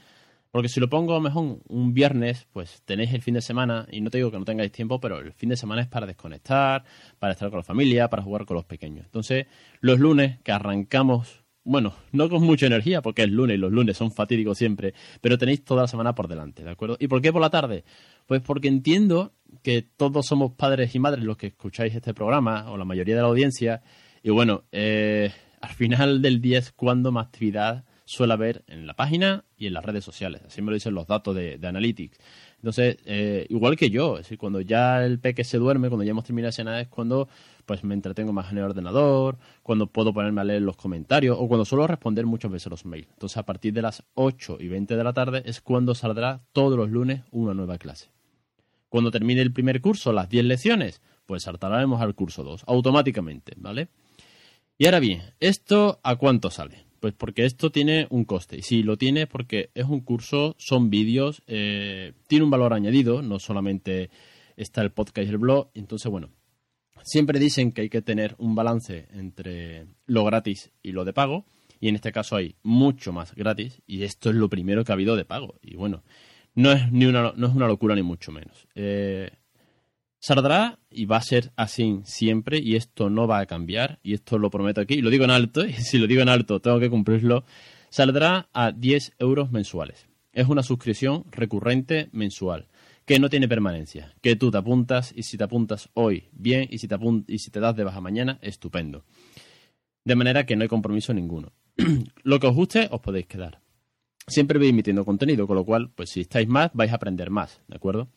Porque 0.52 0.68
si 0.68 0.82
lo 0.82 0.90
pongo 0.90 1.20
mejor 1.22 1.60
un 1.68 1.94
viernes, 1.94 2.46
pues 2.52 2.82
tenéis 2.84 3.14
el 3.14 3.22
fin 3.22 3.36
de 3.36 3.42
semana, 3.42 3.88
y 3.90 4.02
no 4.02 4.10
te 4.10 4.18
digo 4.18 4.32
que 4.32 4.38
no 4.38 4.44
tengáis 4.44 4.72
tiempo, 4.72 5.00
pero 5.00 5.20
el 5.20 5.32
fin 5.32 5.50
de 5.50 5.56
semana 5.56 5.82
es 5.82 5.88
para 5.88 6.06
desconectar, 6.06 6.84
para 7.20 7.34
estar 7.34 7.50
con 7.50 7.60
la 7.60 7.64
familia, 7.64 8.10
para 8.10 8.22
jugar 8.22 8.46
con 8.46 8.56
los 8.56 8.66
pequeños. 8.66 9.06
Entonces, 9.06 9.48
los 9.80 9.98
lunes 10.00 10.40
que 10.44 10.52
arrancamos, 10.52 11.46
bueno, 11.64 11.94
no 12.12 12.28
con 12.30 12.44
mucha 12.44 12.66
energía, 12.66 13.02
porque 13.02 13.24
es 13.24 13.30
lunes 13.30 13.56
y 13.56 13.60
los 13.60 13.72
lunes 13.72 13.96
son 13.96 14.12
fatídicos 14.12 14.58
siempre, 14.58 14.94
pero 15.22 15.38
tenéis 15.38 15.64
toda 15.64 15.84
la 15.84 15.88
semana 15.88 16.14
por 16.14 16.28
delante, 16.28 16.66
¿de 16.66 16.72
acuerdo? 16.72 16.98
¿Y 17.00 17.08
por 17.08 17.22
qué 17.22 17.32
por 17.32 17.42
la 17.42 17.50
tarde? 17.50 17.86
Pues 18.26 18.42
porque 18.42 18.68
entiendo 18.68 19.32
que 19.64 19.84
todos 19.84 20.26
somos 20.26 20.52
padres 20.52 20.94
y 20.96 21.00
madres 21.00 21.24
los 21.24 21.38
que 21.38 21.48
escucháis 21.48 21.96
este 21.96 22.14
programa, 22.14 22.70
o 22.70 22.78
la 22.78 22.84
mayoría 22.84 23.16
de 23.16 23.22
la 23.22 23.28
audiencia, 23.30 23.84
y 24.22 24.32
bueno, 24.32 24.66
eh, 24.74 25.32
al 25.62 25.72
final 25.72 26.22
del 26.22 26.42
día 26.42 26.60
es 26.60 26.74
cuando 26.74 27.14
más 27.14 27.28
actividad 27.28 27.86
suele 28.12 28.34
haber 28.34 28.64
en 28.68 28.86
la 28.86 28.94
página 28.94 29.46
y 29.58 29.68
en 29.68 29.74
las 29.74 29.86
redes 29.86 30.04
sociales. 30.04 30.42
Así 30.46 30.62
me 30.62 30.72
lo 30.72 30.74
dicen 30.74 30.94
los 30.94 31.08
datos 31.08 31.34
de, 31.34 31.58
Analytics. 31.64 32.18
Entonces, 32.58 32.98
eh, 33.06 33.48
igual 33.50 33.78
que 33.78 33.90
yo, 33.90 34.18
es 34.18 34.24
decir, 34.24 34.38
cuando 34.38 34.60
ya 34.60 35.06
el 35.06 35.18
peque 35.20 35.46
se 35.46 35.58
duerme, 35.58 35.88
cuando 35.88 36.04
ya 36.04 36.12
hemos 36.12 36.26
terminado 36.26 36.50
de 36.50 36.54
cenar, 36.54 36.82
es 36.82 36.90
cuando 36.90 37.30
pues 37.66 37.86
me 37.86 37.94
entretengo 37.94 38.34
más 38.34 38.52
en 38.52 38.58
el 38.58 38.66
ordenador, 38.66 39.38
cuando 39.64 39.88
puedo 39.88 40.14
ponerme 40.14 40.42
a 40.42 40.44
leer 40.44 40.62
los 40.62 40.76
comentarios 40.76 41.38
o 41.40 41.48
cuando 41.48 41.64
suelo 41.64 41.88
responder 41.88 42.26
muchas 42.26 42.52
veces 42.52 42.70
los 42.70 42.86
mails. 42.86 43.08
Entonces, 43.14 43.38
a 43.38 43.46
partir 43.46 43.72
de 43.72 43.82
las 43.82 44.04
8 44.16 44.58
y 44.60 44.68
20 44.68 44.98
de 44.98 45.04
la 45.06 45.14
tarde 45.14 45.44
es 45.46 45.62
cuando 45.62 45.96
saldrá 45.96 46.42
todos 46.52 46.78
los 46.78 46.90
lunes 46.90 47.22
una 47.32 47.54
nueva 47.54 47.78
clase. 47.78 48.10
Cuando 48.90 49.10
termine 49.10 49.42
el 49.42 49.54
primer 49.54 49.80
curso, 49.80 50.12
las 50.12 50.28
10 50.28 50.44
lecciones, 50.44 51.02
pues 51.26 51.44
saltaremos 51.44 52.02
al 52.02 52.14
curso 52.14 52.44
2, 52.44 52.66
automáticamente, 52.68 53.54
¿vale? 53.56 53.88
Y 54.78 54.86
ahora 54.86 55.00
bien, 55.00 55.22
¿esto 55.40 56.02
a 56.04 56.18
cuánto 56.18 56.52
sale? 56.52 56.91
Pues 57.02 57.16
porque 57.16 57.46
esto 57.46 57.72
tiene 57.72 58.06
un 58.12 58.26
coste. 58.26 58.58
Y 58.58 58.62
sí, 58.62 58.84
lo 58.84 58.96
tiene 58.96 59.26
porque 59.26 59.72
es 59.74 59.86
un 59.86 60.02
curso, 60.02 60.56
son 60.60 60.92
vídeos, 60.92 61.42
eh, 61.48 62.14
tiene 62.28 62.46
un 62.46 62.52
valor 62.52 62.74
añadido, 62.74 63.24
no 63.24 63.40
solamente 63.40 64.12
está 64.56 64.84
el 64.84 64.92
podcast 64.92 65.28
y 65.28 65.32
el 65.32 65.40
blog. 65.40 65.72
Entonces, 65.74 66.12
bueno, 66.12 66.30
siempre 67.02 67.40
dicen 67.40 67.72
que 67.72 67.82
hay 67.82 67.90
que 67.90 68.04
tener 68.04 68.36
un 68.38 68.54
balance 68.54 69.08
entre 69.14 69.88
lo 70.06 70.24
gratis 70.26 70.72
y 70.84 70.92
lo 70.92 71.04
de 71.04 71.12
pago. 71.12 71.48
Y 71.80 71.90
en 71.90 71.96
este 71.96 72.12
caso 72.12 72.36
hay 72.36 72.54
mucho 72.62 73.12
más 73.12 73.34
gratis. 73.34 73.82
Y 73.88 74.04
esto 74.04 74.30
es 74.30 74.36
lo 74.36 74.48
primero 74.48 74.86
que 74.86 74.92
ha 74.92 74.94
habido 74.94 75.16
de 75.16 75.26
pago. 75.26 75.56
Y 75.64 75.78
bueno, 75.78 76.04
no 76.54 76.72
es, 76.72 76.92
ni 76.92 77.08
una, 77.08 77.34
no 77.36 77.48
es 77.48 77.56
una 77.56 77.68
locura 77.68 77.96
ni 77.96 78.04
mucho 78.04 78.32
menos. 78.32 78.68
Eh, 78.76 79.32
Saldrá 80.22 80.78
y 80.92 81.06
va 81.06 81.18
a 81.18 81.22
ser 81.24 81.52
así 81.56 82.00
siempre 82.04 82.60
y 82.60 82.76
esto 82.76 83.10
no 83.10 83.26
va 83.26 83.40
a 83.40 83.48
cambiar 83.48 84.00
y 84.04 84.14
esto 84.14 84.38
lo 84.38 84.52
prometo 84.52 84.80
aquí 84.80 84.94
y 84.94 85.02
lo 85.02 85.10
digo 85.10 85.24
en 85.24 85.32
alto 85.32 85.66
y 85.66 85.74
si 85.74 85.98
lo 85.98 86.06
digo 86.06 86.22
en 86.22 86.30
alto 86.30 86.62
tengo 86.62 86.80
que 86.80 86.92
cumplirlo. 86.92 87.44
Saldrá 87.90 88.48
a 88.54 88.72
10 88.72 89.14
euros 89.18 89.52
mensuales. 89.52 90.08
Es 90.32 90.48
una 90.48 90.62
suscripción 90.62 91.26
recurrente 91.32 92.08
mensual 92.12 92.68
que 93.04 93.20
no 93.20 93.30
tiene 93.30 93.48
permanencia, 93.48 94.14
que 94.22 94.36
tú 94.36 94.52
te 94.52 94.60
apuntas 94.60 95.12
y 95.14 95.24
si 95.24 95.38
te 95.38 95.44
apuntas 95.44 95.90
hoy, 95.96 96.30
bien, 96.32 96.68
y 96.70 96.78
si 96.78 96.88
te, 96.88 96.96
y 97.28 97.40
si 97.40 97.50
te 97.50 97.60
das 97.60 97.76
de 97.76 97.84
baja 97.84 98.00
mañana, 98.00 98.38
estupendo. 98.42 99.04
De 100.06 100.16
manera 100.16 100.46
que 100.46 100.56
no 100.56 100.62
hay 100.62 100.70
compromiso 100.70 101.14
ninguno. 101.14 101.52
lo 102.24 102.40
que 102.40 102.48
os 102.48 102.56
guste, 102.56 102.88
os 102.92 103.02
podéis 103.02 103.26
quedar. 103.26 103.60
Siempre 104.28 104.60
voy 104.60 104.70
emitiendo 104.70 105.04
contenido, 105.04 105.48
con 105.48 105.56
lo 105.56 105.66
cual, 105.66 105.90
pues 105.90 106.12
si 106.12 106.22
estáis 106.22 106.48
más, 106.48 106.70
vais 106.74 106.92
a 106.92 106.96
aprender 106.96 107.32
más, 107.32 107.60
¿de 107.68 107.76
acuerdo? 107.76 108.08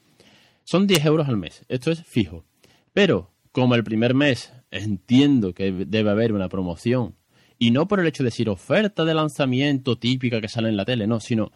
Son 0.65 0.87
10 0.87 1.05
euros 1.05 1.29
al 1.29 1.37
mes, 1.37 1.65
esto 1.69 1.91
es 1.91 2.03
fijo. 2.03 2.45
Pero 2.93 3.31
como 3.53 3.75
el 3.75 3.85
primer 3.85 4.15
mes 4.15 4.53
entiendo 4.71 5.55
que 5.55 5.71
debe 5.71 6.11
haber 6.11 6.33
una 6.33 6.49
promoción, 6.49 7.15
y 7.59 7.71
no 7.71 7.87
por 7.87 8.01
el 8.01 8.07
hecho 8.07 8.23
de 8.23 8.29
decir 8.29 8.49
oferta 8.49 9.05
de 9.05 9.15
lanzamiento 9.15 9.97
típica 9.97 10.41
que 10.41 10.49
sale 10.49 10.69
en 10.69 10.77
la 10.77 10.85
tele, 10.85 11.07
no, 11.07 11.21
sino 11.21 11.53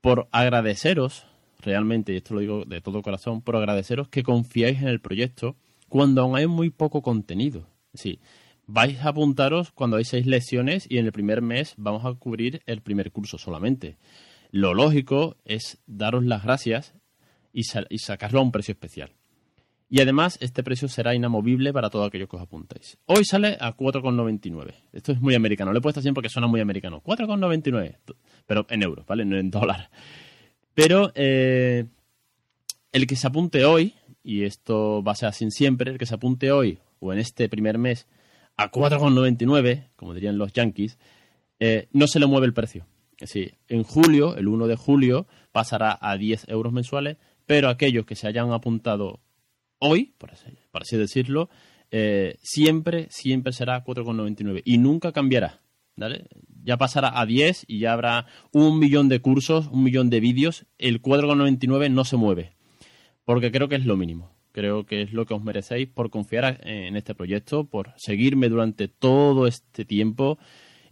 por 0.00 0.28
agradeceros, 0.30 1.26
realmente, 1.60 2.12
y 2.12 2.16
esto 2.16 2.34
lo 2.34 2.40
digo 2.40 2.64
de 2.64 2.80
todo 2.80 3.02
corazón, 3.02 3.40
por 3.42 3.56
agradeceros 3.56 4.08
que 4.08 4.22
confiáis 4.22 4.80
en 4.80 4.88
el 4.88 5.00
proyecto 5.00 5.56
cuando 5.88 6.22
aún 6.22 6.36
hay 6.36 6.46
muy 6.46 6.70
poco 6.70 7.02
contenido. 7.02 7.66
Sí, 7.94 8.20
vais 8.66 9.00
a 9.00 9.08
apuntaros 9.08 9.72
cuando 9.72 9.96
hay 9.96 10.04
seis 10.04 10.26
lecciones 10.26 10.86
y 10.88 10.98
en 10.98 11.06
el 11.06 11.12
primer 11.12 11.42
mes 11.42 11.74
vamos 11.76 12.04
a 12.04 12.12
cubrir 12.14 12.62
el 12.66 12.82
primer 12.82 13.10
curso 13.10 13.38
solamente. 13.38 13.96
Lo 14.50 14.74
lógico 14.74 15.36
es 15.44 15.78
daros 15.86 16.24
las 16.24 16.44
gracias 16.44 16.94
y, 17.54 17.98
sacarlo 17.98 18.40
a 18.40 18.42
un 18.42 18.52
precio 18.52 18.72
especial. 18.72 19.12
Y 19.88 20.00
además, 20.00 20.38
este 20.40 20.64
precio 20.64 20.88
será 20.88 21.14
inamovible 21.14 21.72
para 21.72 21.88
todo 21.88 22.04
aquello 22.04 22.26
que 22.26 22.36
os 22.36 22.42
apuntéis. 22.42 22.98
Hoy 23.06 23.24
sale 23.24 23.56
a 23.60 23.76
4,99. 23.76 24.74
Esto 24.92 25.12
es 25.12 25.20
muy 25.20 25.34
americano. 25.34 25.72
Le 25.72 25.78
he 25.78 25.82
puesto 25.82 26.00
así 26.00 26.10
porque 26.10 26.28
suena 26.28 26.48
muy 26.48 26.60
americano. 26.60 27.00
4,99. 27.02 27.98
Pero 28.46 28.66
en 28.68 28.82
euros, 28.82 29.06
¿vale? 29.06 29.24
No 29.24 29.38
en 29.38 29.50
dólar. 29.50 29.90
Pero 30.74 31.12
eh, 31.14 31.84
el 32.92 33.06
que 33.06 33.14
se 33.14 33.28
apunte 33.28 33.64
hoy, 33.64 33.94
y 34.24 34.42
esto 34.42 35.02
va 35.04 35.12
a 35.12 35.16
ser 35.16 35.28
así 35.28 35.48
siempre, 35.50 35.92
el 35.92 35.98
que 35.98 36.06
se 36.06 36.14
apunte 36.14 36.50
hoy 36.50 36.80
o 36.98 37.12
en 37.12 37.20
este 37.20 37.48
primer 37.48 37.78
mes 37.78 38.08
a 38.56 38.72
4,99, 38.72 39.90
como 39.94 40.14
dirían 40.14 40.38
los 40.38 40.52
yankees, 40.52 40.98
eh, 41.60 41.88
no 41.92 42.08
se 42.08 42.18
le 42.18 42.26
mueve 42.26 42.46
el 42.46 42.54
precio. 42.54 42.86
Es 43.18 43.28
decir, 43.28 43.54
en 43.68 43.84
julio, 43.84 44.36
el 44.36 44.48
1 44.48 44.66
de 44.66 44.76
julio, 44.76 45.28
pasará 45.52 45.96
a 46.00 46.16
10 46.16 46.48
euros 46.48 46.72
mensuales 46.72 47.16
pero 47.46 47.68
aquellos 47.68 48.06
que 48.06 48.16
se 48.16 48.26
hayan 48.26 48.52
apuntado 48.52 49.20
hoy, 49.78 50.14
por 50.18 50.30
así, 50.32 50.96
decirlo, 50.96 51.50
eh, 51.90 52.36
siempre, 52.42 53.06
siempre 53.10 53.52
será 53.52 53.84
4,99 53.84 54.62
y 54.64 54.78
nunca 54.78 55.12
cambiará. 55.12 55.60
Ya 56.64 56.76
pasará 56.76 57.20
a 57.20 57.26
10 57.26 57.66
y 57.68 57.78
ya 57.78 57.92
habrá 57.92 58.26
un 58.52 58.78
millón 58.78 59.08
de 59.08 59.20
cursos, 59.20 59.68
un 59.68 59.84
millón 59.84 60.10
de 60.10 60.20
vídeos. 60.20 60.66
El 60.78 61.00
4,99 61.00 61.90
no 61.90 62.04
se 62.04 62.16
mueve, 62.16 62.52
porque 63.24 63.52
creo 63.52 63.68
que 63.68 63.76
es 63.76 63.84
lo 63.84 63.96
mínimo. 63.96 64.34
Creo 64.50 64.86
que 64.86 65.02
es 65.02 65.12
lo 65.12 65.26
que 65.26 65.34
os 65.34 65.42
merecéis 65.42 65.88
por 65.88 66.10
confiar 66.10 66.60
en 66.62 66.96
este 66.96 67.14
proyecto, 67.14 67.64
por 67.64 67.92
seguirme 67.96 68.48
durante 68.48 68.86
todo 68.86 69.48
este 69.48 69.84
tiempo 69.84 70.38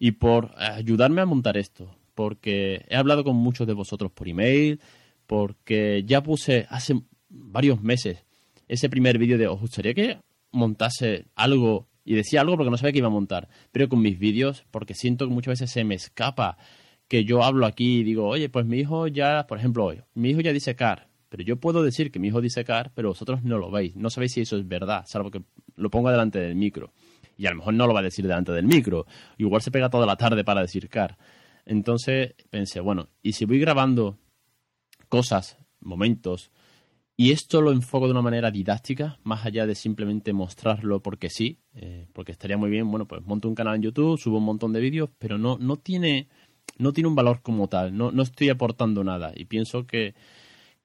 y 0.01 0.13
por 0.13 0.51
ayudarme 0.57 1.21
a 1.21 1.27
montar 1.27 1.57
esto. 1.57 1.97
Porque 2.17 2.85
he 2.89 2.97
hablado 2.97 3.23
con 3.23 3.37
muchos 3.37 3.69
de 3.69 3.73
vosotros 3.73 4.11
por 4.11 4.29
email, 4.29 4.81
porque 5.27 6.03
ya 6.07 6.23
puse 6.23 6.67
hace 6.69 7.01
varios 7.29 7.83
meses 7.83 8.25
ese 8.73 8.89
primer 8.89 9.19
vídeo 9.19 9.37
de 9.37 9.47
os 9.49 9.61
gustaría 9.61 9.93
que 9.93 10.19
montase 10.51 11.27
algo 11.35 11.89
y 12.05 12.15
decía 12.15 12.41
algo 12.41 12.57
porque 12.57 12.71
no 12.71 12.79
sabía 12.79 12.93
que 12.93 12.99
iba 12.99 13.09
a 13.09 13.11
montar, 13.11 13.49
pero 13.71 13.89
con 13.89 14.01
mis 14.01 14.19
vídeos 14.19 14.65
porque 14.71 14.95
siento 14.95 15.27
que 15.27 15.35
muchas 15.35 15.61
veces 15.61 15.71
se 15.71 15.85
me 15.85 15.95
escapa 15.95 16.57
que 17.07 17.25
yo 17.25 17.43
hablo 17.43 17.67
aquí 17.67 17.99
y 17.99 18.03
digo, 18.03 18.27
oye, 18.27 18.49
pues 18.49 18.65
mi 18.65 18.79
hijo 18.79 19.07
ya, 19.09 19.47
por 19.47 19.59
ejemplo 19.59 19.85
hoy, 19.85 20.01
mi 20.15 20.31
hijo 20.31 20.41
ya 20.41 20.53
dice 20.53 20.75
car, 20.75 21.09
pero 21.29 21.43
yo 21.43 21.57
puedo 21.57 21.83
decir 21.83 22.11
que 22.11 22.19
mi 22.19 22.29
hijo 22.29 22.41
dice 22.41 22.65
car, 22.65 22.93
pero 22.95 23.11
vosotros 23.11 23.43
no 23.43 23.59
lo 23.59 23.71
veis, 23.71 23.95
no 23.95 24.09
sabéis 24.09 24.33
si 24.33 24.41
eso 24.41 24.57
es 24.57 24.67
verdad, 24.67 25.05
salvo 25.07 25.31
que 25.31 25.43
lo 25.77 25.91
ponga 25.91 26.11
delante 26.11 26.39
del 26.39 26.55
micro. 26.55 26.93
Y 27.37 27.47
a 27.47 27.51
lo 27.51 27.57
mejor 27.57 27.75
no 27.75 27.87
lo 27.87 27.95
va 27.95 28.01
a 28.01 28.05
decir 28.05 28.27
delante 28.27 28.53
del 28.53 28.65
micro, 28.65 29.07
igual 29.37 29.61
se 29.61 29.71
pega 29.71 29.91
toda 29.91 30.07
la 30.07 30.17
tarde 30.17 30.45
para 30.45 30.63
decir 30.63 30.89
car. 30.89 31.19
Entonces 31.67 32.35
pensé, 32.51 32.81
bueno, 32.81 33.09
y 33.23 33.33
si 33.33 33.45
voy 33.45 33.59
grabando 33.59 34.19
cosas, 35.13 35.59
momentos, 35.81 36.51
Y 37.19 37.33
esto 37.33 37.61
lo 37.61 37.71
enfoco 37.71 38.07
de 38.07 38.13
una 38.13 38.23
manera 38.23 38.51
didáctica, 38.51 39.19
más 39.25 39.45
allá 39.45 39.67
de 39.67 39.75
simplemente 39.75 40.33
mostrarlo 40.33 41.03
porque 41.03 41.29
sí, 41.29 41.59
eh, 41.75 42.07
porque 42.15 42.33
estaría 42.33 42.57
muy 42.57 42.71
bien, 42.71 42.91
bueno, 42.91 43.07
pues 43.07 43.21
monto 43.27 43.47
un 43.47 43.55
canal 43.55 43.77
en 43.77 43.83
YouTube, 43.83 44.19
subo 44.19 44.39
un 44.39 44.45
montón 44.45 44.73
de 44.73 44.81
vídeos, 44.81 45.11
pero 45.19 45.37
no, 45.37 45.59
no, 45.59 45.77
tiene, 45.77 46.29
no 46.79 46.95
tiene 46.95 47.09
un 47.09 47.15
valor 47.15 47.43
como 47.43 47.69
tal, 47.69 47.95
no, 47.95 48.11
no 48.11 48.23
estoy 48.23 48.49
aportando 48.49 49.05
nada. 49.05 49.33
Y 49.37 49.45
pienso 49.45 49.87
que, 49.87 50.15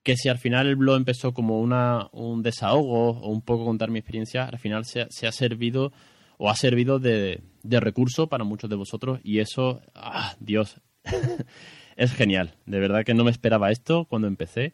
que 0.04 0.18
si 0.18 0.28
al 0.28 0.40
final 0.40 0.68
el 0.68 0.76
blog 0.76 0.98
empezó 0.98 1.34
como 1.34 1.62
una, 1.62 2.10
un 2.12 2.44
desahogo 2.44 3.12
o 3.12 3.30
un 3.30 3.42
poco 3.42 3.64
contar 3.64 3.92
mi 3.92 4.00
experiencia, 4.00 4.44
al 4.44 4.60
final 4.60 4.84
se, 4.84 5.08
se 5.10 5.26
ha 5.28 5.32
servido 5.32 5.94
o 6.38 6.50
ha 6.50 6.56
servido 6.56 7.00
de, 7.00 7.42
de, 7.64 7.80
recurso 7.80 8.28
para 8.28 8.44
muchos 8.44 8.70
de 8.70 8.76
vosotros 8.76 9.22
y 9.24 9.40
eso, 9.40 9.80
ah, 9.96 10.36
Dios, 10.42 10.82
es 11.98 12.14
genial. 12.14 12.56
De 12.66 12.80
verdad 12.80 13.04
que 13.04 13.14
no 13.14 13.26
me 13.26 13.32
esperaba 13.32 13.72
esto 13.72 14.06
cuando 14.06 14.28
empecé. 14.28 14.74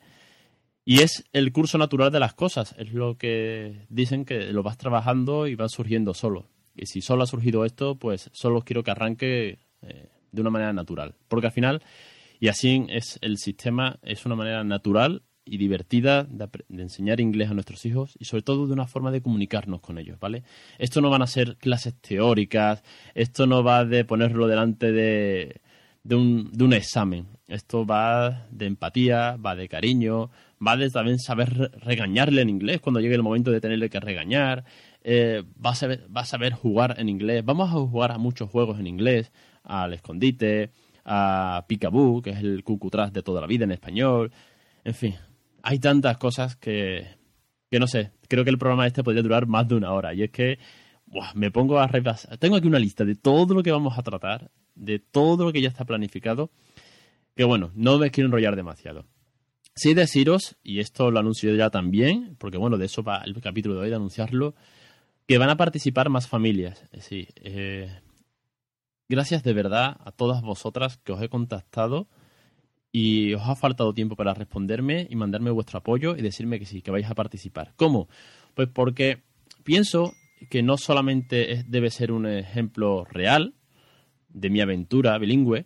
Y 0.86 1.02
es 1.02 1.24
el 1.32 1.52
curso 1.54 1.78
natural 1.78 2.12
de 2.12 2.20
las 2.20 2.34
cosas, 2.34 2.76
es 2.78 2.94
lo 2.94 3.18
que 3.18 3.86
dicen 3.88 4.26
que 4.26 4.52
lo 4.52 4.64
vas 4.64 4.78
trabajando 4.78 5.48
y 5.48 5.56
va 5.56 5.70
surgiendo 5.70 6.14
solo. 6.14 6.50
Y 6.76 6.88
si 6.88 7.02
solo 7.02 7.24
ha 7.24 7.28
surgido 7.28 7.64
esto, 7.64 7.96
pues 7.96 8.30
solo 8.34 8.62
quiero 8.64 8.84
que 8.84 8.92
arranque 8.92 9.60
eh, 9.82 10.10
de 10.34 10.42
una 10.42 10.50
manera 10.50 10.74
natural. 10.74 11.16
Porque 11.30 11.48
al 11.48 11.54
final, 11.54 11.82
y 12.42 12.50
así 12.50 12.86
es 12.90 13.18
el 13.22 13.38
sistema, 13.38 13.98
es 14.02 14.26
una 14.26 14.36
manera 14.36 14.66
natural 14.66 15.24
y 15.46 15.58
divertida 15.58 16.24
de, 16.24 16.50
enseñar 16.70 17.22
inglés 17.22 17.50
a 17.50 17.54
nuestros 17.54 17.86
hijos 17.86 18.16
y 18.20 18.26
sobre 18.26 18.44
todo 18.44 18.68
de 18.68 18.74
una 18.74 18.88
forma 18.88 19.12
de 19.12 19.22
comunicarnos 19.22 19.80
con 19.80 19.98
ellos, 19.98 20.20
¿vale? 20.20 20.44
Esto 20.80 21.00
no 21.00 21.10
van 21.10 21.22
a 21.22 21.28
ser 21.28 21.56
clases 21.58 21.96
teóricas, 21.96 22.84
esto 23.14 23.48
no 23.48 23.64
va 23.64 23.86
de 23.86 24.04
ponerlo 24.04 24.48
delante 24.48 24.92
de, 24.92 25.62
de, 26.04 26.16
un, 26.16 26.52
de 26.52 26.64
un 26.64 26.74
examen, 26.74 27.28
esto 27.48 27.86
va 27.86 28.48
de 28.52 28.66
empatía, 28.66 29.38
va 29.38 29.56
de 29.56 29.68
cariño, 29.70 30.30
va 30.66 30.78
de 30.78 30.90
también 30.90 31.20
saber 31.20 31.72
regañarle 31.82 32.42
en 32.42 32.50
inglés 32.50 32.82
cuando 32.82 33.00
llegue 33.00 33.16
el 33.16 33.24
momento 33.24 33.52
de 33.52 33.62
tenerle 33.62 33.90
que 33.90 34.00
regañar, 34.00 34.66
eh, 35.04 35.44
va, 35.64 35.72
a 35.72 35.76
saber, 35.76 36.08
a 36.14 36.26
saber 36.26 36.54
jugar 36.54 36.96
en 37.00 37.10
inglés, 37.10 37.44
vamos 37.46 37.70
a 37.70 37.74
jugar 37.74 38.12
a 38.12 38.18
muchos 38.18 38.50
juegos 38.50 38.80
en 38.80 38.88
inglés, 38.88 39.32
al 39.64 39.94
escondite, 39.94 40.72
a 41.06 41.66
Picaboo, 41.68 42.22
que 42.22 42.32
es 42.32 42.40
el 42.40 42.64
cucutras 42.64 43.12
de 43.12 43.24
toda 43.24 43.42
la 43.42 43.48
vida 43.48 43.66
en 43.66 43.72
español, 43.72 44.32
en 44.84 44.94
fin, 44.94 45.16
hay 45.62 45.80
tantas 45.80 46.18
cosas 46.18 46.56
que, 46.56 47.08
que 47.72 47.80
no 47.80 47.88
sé, 47.88 48.12
creo 48.28 48.44
que 48.44 48.50
el 48.50 48.58
programa 48.58 48.86
este 48.86 49.04
podría 49.04 49.24
durar 49.24 49.48
más 49.48 49.68
de 49.68 49.76
una 49.76 49.94
hora. 49.94 50.14
Y 50.14 50.24
es 50.24 50.32
que 50.32 50.60
me 51.36 51.52
pongo 51.52 51.80
a 51.80 51.88
repasar. 51.88 52.38
Tengo 52.38 52.56
aquí 52.56 52.68
una 52.68 52.80
lista 52.80 53.06
de 53.06 53.16
todo 53.16 53.54
lo 53.54 53.64
que 53.64 53.72
vamos 53.72 53.98
a 53.98 54.04
tratar, 54.04 54.52
de 54.76 55.00
todo 55.00 55.46
lo 55.46 55.54
que 55.54 55.62
ya 55.62 55.70
está 55.70 55.86
planificado. 55.86 56.52
Que 57.36 57.44
bueno, 57.44 57.72
no 57.76 57.98
me 57.98 58.12
quiero 58.12 58.28
enrollar 58.28 58.56
demasiado. 58.56 59.06
Sí 59.76 59.94
deciros, 59.96 60.56
y 60.64 60.80
esto 60.80 61.10
lo 61.10 61.20
anuncio 61.20 61.56
ya 61.56 61.72
también, 61.72 62.36
porque 62.38 62.58
bueno, 62.58 62.78
de 62.78 62.86
eso 62.86 63.02
va 63.02 63.24
el 63.26 63.40
capítulo 63.42 63.76
de 63.76 63.82
hoy, 63.82 63.90
de 63.90 63.96
anunciarlo, 63.96 64.54
que 65.28 65.40
van 65.40 65.50
a 65.50 65.58
participar 65.58 66.10
más 66.10 66.28
familias. 66.28 66.86
Sí, 67.00 67.28
eh, 67.38 67.90
gracias 69.10 69.44
de 69.44 69.54
verdad 69.54 69.98
a 70.04 70.12
todas 70.12 70.42
vosotras 70.44 70.98
que 70.98 71.12
os 71.12 71.22
he 71.22 71.30
contactado 71.30 72.08
y 72.92 73.34
os 73.34 73.42
ha 73.44 73.56
faltado 73.56 73.94
tiempo 73.94 74.16
para 74.16 74.36
responderme 74.36 75.08
y 75.10 75.16
mandarme 75.16 75.50
vuestro 75.50 75.80
apoyo 75.80 76.16
y 76.16 76.22
decirme 76.22 76.60
que 76.60 76.68
sí, 76.68 76.84
que 76.84 76.92
vais 76.92 77.10
a 77.10 77.16
participar. 77.16 77.74
¿Cómo? 77.76 78.08
Pues 78.54 78.70
porque 78.70 79.24
pienso 79.64 80.14
que 80.50 80.62
no 80.62 80.78
solamente 80.78 81.64
debe 81.68 81.90
ser 81.90 82.12
un 82.12 82.28
ejemplo 82.28 83.06
real 83.06 83.56
de 84.34 84.50
mi 84.50 84.62
aventura 84.62 85.18
bilingüe, 85.18 85.66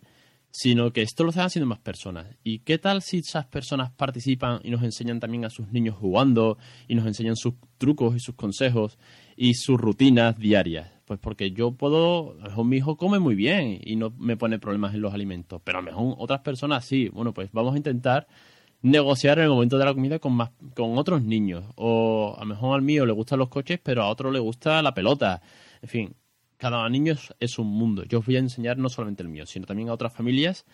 sino 0.50 0.92
que 0.92 1.02
esto 1.02 1.24
lo 1.24 1.30
están 1.30 1.46
haciendo 1.46 1.66
más 1.66 1.78
personas. 1.78 2.26
¿Y 2.42 2.60
qué 2.60 2.78
tal 2.78 3.02
si 3.02 3.18
esas 3.18 3.46
personas 3.46 3.90
participan 3.90 4.60
y 4.64 4.70
nos 4.70 4.82
enseñan 4.82 5.20
también 5.20 5.44
a 5.44 5.50
sus 5.50 5.70
niños 5.72 5.96
jugando 5.96 6.58
y 6.86 6.94
nos 6.94 7.06
enseñan 7.06 7.36
sus 7.36 7.54
trucos 7.76 8.16
y 8.16 8.20
sus 8.20 8.34
consejos 8.34 8.98
y 9.36 9.54
sus 9.54 9.80
rutinas 9.80 10.38
diarias? 10.38 10.90
Pues 11.04 11.18
porque 11.20 11.52
yo 11.52 11.72
puedo, 11.72 12.32
a 12.32 12.44
lo 12.44 12.48
mejor 12.50 12.64
mi 12.66 12.76
hijo 12.76 12.96
come 12.96 13.18
muy 13.18 13.34
bien 13.34 13.80
y 13.82 13.96
no 13.96 14.10
me 14.18 14.36
pone 14.36 14.58
problemas 14.58 14.94
en 14.94 15.00
los 15.00 15.14
alimentos, 15.14 15.60
pero 15.64 15.78
a 15.78 15.80
lo 15.82 15.86
mejor 15.86 16.14
otras 16.18 16.40
personas 16.40 16.84
sí. 16.84 17.08
Bueno, 17.08 17.32
pues 17.32 17.50
vamos 17.52 17.74
a 17.74 17.78
intentar 17.78 18.26
negociar 18.82 19.38
en 19.38 19.44
el 19.44 19.50
momento 19.50 19.78
de 19.78 19.84
la 19.84 19.94
comida 19.94 20.18
con 20.18 20.34
más 20.34 20.50
con 20.76 20.96
otros 20.98 21.22
niños 21.22 21.64
o 21.74 22.36
a 22.36 22.40
lo 22.40 22.46
mejor 22.46 22.76
al 22.76 22.82
mío 22.82 23.06
le 23.06 23.12
gustan 23.12 23.38
los 23.38 23.48
coches, 23.48 23.80
pero 23.82 24.02
a 24.02 24.08
otro 24.08 24.30
le 24.30 24.38
gusta 24.38 24.82
la 24.82 24.94
pelota. 24.94 25.40
En 25.82 25.88
fin, 25.88 26.14
cada 26.58 26.86
niño 26.88 27.14
es, 27.40 27.58
un 27.58 27.68
mundo. 27.68 28.04
Yo 28.04 28.18
os 28.18 28.26
voy 28.26 28.36
a 28.36 28.40
enseñar 28.40 28.76
no 28.76 28.88
solamente 28.88 29.22
el 29.22 29.28
mío, 29.28 29.46
sino 29.46 29.66
también 29.66 29.88
a 29.88 29.94
otras 29.94 30.12
familias 30.12 30.66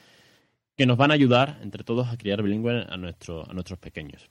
que 0.77 0.87
nos 0.87 0.97
van 0.97 1.11
a 1.11 1.15
ayudar 1.15 1.61
entre 1.63 1.85
todos 1.85 2.09
a 2.09 2.17
criar 2.17 2.43
bilingüe 2.43 2.87
a, 2.89 2.97
nuestro, 2.97 3.49
a 3.49 3.53
nuestros 3.53 3.79
pequeños. 3.79 4.29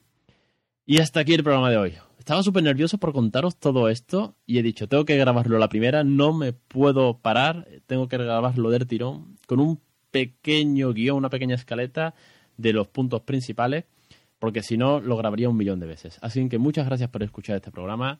Y 0.85 0.99
hasta 0.99 1.21
aquí 1.21 1.33
el 1.33 1.43
programa 1.43 1.69
de 1.69 1.77
hoy. 1.77 1.93
Estaba 2.19 2.43
súper 2.43 2.63
nervioso 2.63 2.97
por 2.97 3.13
contaros 3.13 3.57
todo 3.57 3.87
esto 3.87 4.35
y 4.45 4.57
he 4.57 4.63
dicho, 4.63 4.87
tengo 4.87 5.05
que 5.05 5.15
grabarlo 5.15 5.57
la 5.57 5.69
primera, 5.69 6.03
no 6.03 6.33
me 6.33 6.53
puedo 6.53 7.19
parar, 7.19 7.67
tengo 7.85 8.07
que 8.07 8.17
grabarlo 8.17 8.69
del 8.69 8.87
tirón 8.87 9.37
con 9.47 9.59
un 9.59 9.79
pequeño 10.11 10.93
guion, 10.93 11.17
una 11.17 11.29
pequeña 11.29 11.55
escaleta 11.55 12.13
de 12.57 12.73
los 12.73 12.87
puntos 12.87 13.21
principales, 13.21 13.85
porque 14.39 14.61
si 14.61 14.77
no 14.77 14.99
lo 14.99 15.17
grabaría 15.17 15.49
un 15.49 15.57
millón 15.57 15.79
de 15.79 15.87
veces. 15.87 16.17
Así 16.21 16.47
que 16.49 16.57
muchas 16.57 16.85
gracias 16.85 17.09
por 17.09 17.23
escuchar 17.23 17.57
este 17.57 17.71
programa. 17.71 18.19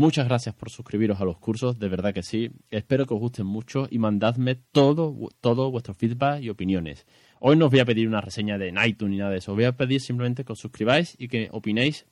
Muchas 0.00 0.26
gracias 0.26 0.54
por 0.54 0.70
suscribiros 0.70 1.20
a 1.20 1.26
los 1.26 1.36
cursos, 1.36 1.78
de 1.78 1.90
verdad 1.90 2.14
que 2.14 2.22
sí. 2.22 2.50
Espero 2.70 3.04
que 3.04 3.12
os 3.12 3.20
gusten 3.20 3.44
mucho 3.44 3.86
y 3.90 3.98
mandadme 3.98 4.54
todo, 4.54 5.14
todo 5.42 5.70
vuestro 5.70 5.92
feedback 5.92 6.42
y 6.42 6.48
opiniones. 6.48 7.06
Hoy 7.38 7.58
no 7.58 7.66
os 7.66 7.70
voy 7.70 7.80
a 7.80 7.84
pedir 7.84 8.08
una 8.08 8.22
reseña 8.22 8.56
de 8.56 8.72
iTunes 8.86 9.10
ni 9.10 9.18
nada 9.18 9.32
de 9.32 9.36
eso. 9.36 9.52
Os 9.52 9.56
voy 9.56 9.66
a 9.66 9.76
pedir 9.76 10.00
simplemente 10.00 10.42
que 10.42 10.52
os 10.52 10.58
suscribáis 10.58 11.16
y 11.18 11.28
que 11.28 11.50
opinéis 11.52 12.06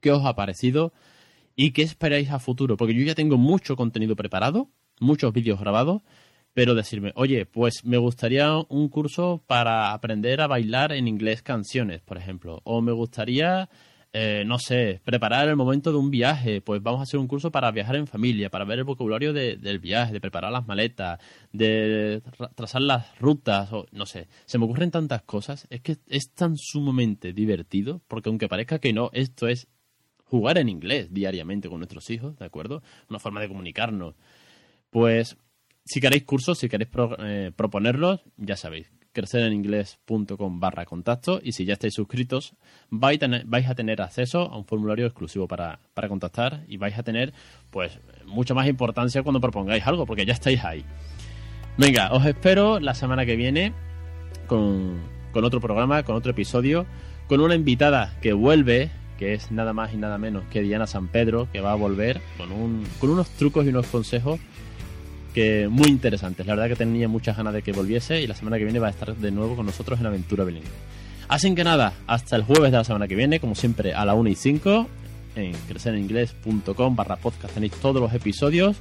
qué 0.00 0.10
os 0.10 0.26
ha 0.26 0.34
parecido 0.34 0.92
y 1.54 1.70
qué 1.70 1.82
esperáis 1.82 2.32
a 2.32 2.40
futuro. 2.40 2.76
Porque 2.76 2.94
yo 2.94 3.04
ya 3.04 3.14
tengo 3.14 3.38
mucho 3.38 3.76
contenido 3.76 4.16
preparado, 4.16 4.72
muchos 4.98 5.32
vídeos 5.32 5.60
grabados, 5.60 6.02
pero 6.52 6.74
decirme, 6.74 7.12
oye, 7.14 7.46
pues 7.46 7.84
me 7.84 7.96
gustaría 7.96 8.56
un 8.68 8.88
curso 8.88 9.40
para 9.46 9.92
aprender 9.92 10.40
a 10.40 10.48
bailar 10.48 10.90
en 10.90 11.06
inglés 11.06 11.42
canciones, 11.42 12.02
por 12.02 12.18
ejemplo. 12.18 12.60
O 12.64 12.82
me 12.82 12.90
gustaría 12.90 13.68
eh, 14.16 14.44
no 14.46 14.60
sé, 14.60 15.00
preparar 15.04 15.48
el 15.48 15.56
momento 15.56 15.90
de 15.90 15.98
un 15.98 16.08
viaje, 16.08 16.60
pues 16.60 16.80
vamos 16.80 17.00
a 17.00 17.02
hacer 17.02 17.18
un 17.18 17.26
curso 17.26 17.50
para 17.50 17.72
viajar 17.72 17.96
en 17.96 18.06
familia, 18.06 18.48
para 18.48 18.64
ver 18.64 18.78
el 18.78 18.84
vocabulario 18.84 19.32
del 19.32 19.80
viaje, 19.80 20.12
de 20.12 20.20
preparar 20.20 20.52
las 20.52 20.68
maletas, 20.68 21.18
de 21.52 22.22
trazar 22.54 22.82
las 22.82 23.18
rutas, 23.18 23.72
o 23.72 23.86
no 23.90 24.06
sé, 24.06 24.28
se 24.44 24.56
me 24.56 24.66
ocurren 24.66 24.92
tantas 24.92 25.22
cosas, 25.22 25.66
es 25.68 25.80
que 25.80 25.96
es 26.06 26.30
tan 26.32 26.56
sumamente 26.56 27.32
divertido, 27.32 28.02
porque 28.06 28.28
aunque 28.28 28.46
parezca 28.46 28.78
que 28.78 28.92
no, 28.92 29.10
esto 29.14 29.48
es 29.48 29.66
jugar 30.26 30.58
en 30.58 30.68
inglés 30.68 31.08
diariamente 31.12 31.68
con 31.68 31.80
nuestros 31.80 32.08
hijos, 32.10 32.38
¿de 32.38 32.44
acuerdo? 32.44 32.84
Una 33.10 33.18
forma 33.18 33.40
de 33.40 33.48
comunicarnos. 33.48 34.14
Pues 34.90 35.36
si 35.84 36.00
queréis 36.00 36.22
cursos, 36.22 36.56
si 36.56 36.68
queréis 36.68 36.90
eh, 37.18 37.50
proponerlos, 37.56 38.20
ya 38.36 38.54
sabéis, 38.54 38.92
crecereninglés.com 39.14 40.60
barra 40.60 40.84
contacto 40.84 41.40
y 41.42 41.52
si 41.52 41.64
ya 41.64 41.72
estáis 41.72 41.94
suscritos 41.94 42.54
vais 42.90 43.22
a, 43.22 43.74
tener, 43.74 44.02
acceso 44.02 44.40
a 44.40 44.58
un 44.58 44.66
formulario 44.66 45.06
exclusivo 45.06 45.48
para, 45.48 45.80
contactar 46.08 46.64
y 46.68 46.76
vais 46.76 46.98
a 46.98 47.02
tener 47.02 47.32
pues 47.70 47.98
mucha 48.26 48.52
más 48.52 48.68
importancia 48.68 49.22
cuando 49.22 49.40
propongáis 49.40 49.86
algo 49.86 50.04
porque 50.04 50.26
ya 50.26 50.34
estáis 50.34 50.62
ahí. 50.64 50.84
Venga, 51.78 52.12
os 52.12 52.26
espero 52.26 52.78
la 52.80 52.94
semana 52.94 53.24
que 53.24 53.36
viene 53.36 53.72
con, 54.46 55.00
con 55.32 55.44
otro 55.44 55.60
programa, 55.60 56.02
con 56.02 56.16
otro 56.16 56.32
episodio, 56.32 56.86
con 57.26 57.40
una 57.40 57.54
invitada 57.54 58.16
que 58.20 58.32
vuelve, 58.32 58.90
que 59.18 59.32
es 59.32 59.50
nada 59.50 59.72
más 59.72 59.94
y 59.94 59.96
nada 59.96 60.18
menos 60.18 60.44
que 60.50 60.60
Diana 60.60 60.86
San 60.86 61.08
Pedro, 61.08 61.48
que 61.52 61.60
va 61.60 61.72
a 61.72 61.76
volver 61.76 62.20
con, 62.36 62.52
un, 62.52 62.84
con 63.00 63.10
unos 63.10 63.28
trucos 63.30 63.64
y 63.64 63.70
unos 63.70 63.86
consejos 63.86 64.40
que 65.34 65.68
muy 65.68 65.88
interesantes. 65.88 66.46
La 66.46 66.54
verdad 66.54 66.68
que 66.68 66.76
tenía 66.76 67.08
muchas 67.08 67.36
ganas 67.36 67.52
de 67.52 67.62
que 67.62 67.72
volviese 67.72 68.22
y 68.22 68.26
la 68.26 68.34
semana 68.34 68.56
que 68.56 68.64
viene 68.64 68.78
va 68.78 68.86
a 68.86 68.90
estar 68.90 69.14
de 69.14 69.30
nuevo 69.30 69.56
con 69.56 69.66
nosotros 69.66 70.00
en 70.00 70.06
Aventura 70.06 70.44
Bilingüe. 70.44 70.70
Así 71.28 71.54
que 71.54 71.64
nada, 71.64 71.92
hasta 72.06 72.36
el 72.36 72.44
jueves 72.44 72.70
de 72.70 72.78
la 72.78 72.84
semana 72.84 73.08
que 73.08 73.16
viene, 73.16 73.40
como 73.40 73.54
siempre 73.54 73.92
a 73.92 74.04
la 74.04 74.14
1 74.14 74.30
y 74.30 74.34
5, 74.34 74.88
en 75.36 75.52
crecereningles.com 75.68 76.96
barra 76.96 77.16
podcast 77.16 77.54
tenéis 77.54 77.72
todos 77.72 78.00
los 78.00 78.12
episodios. 78.14 78.76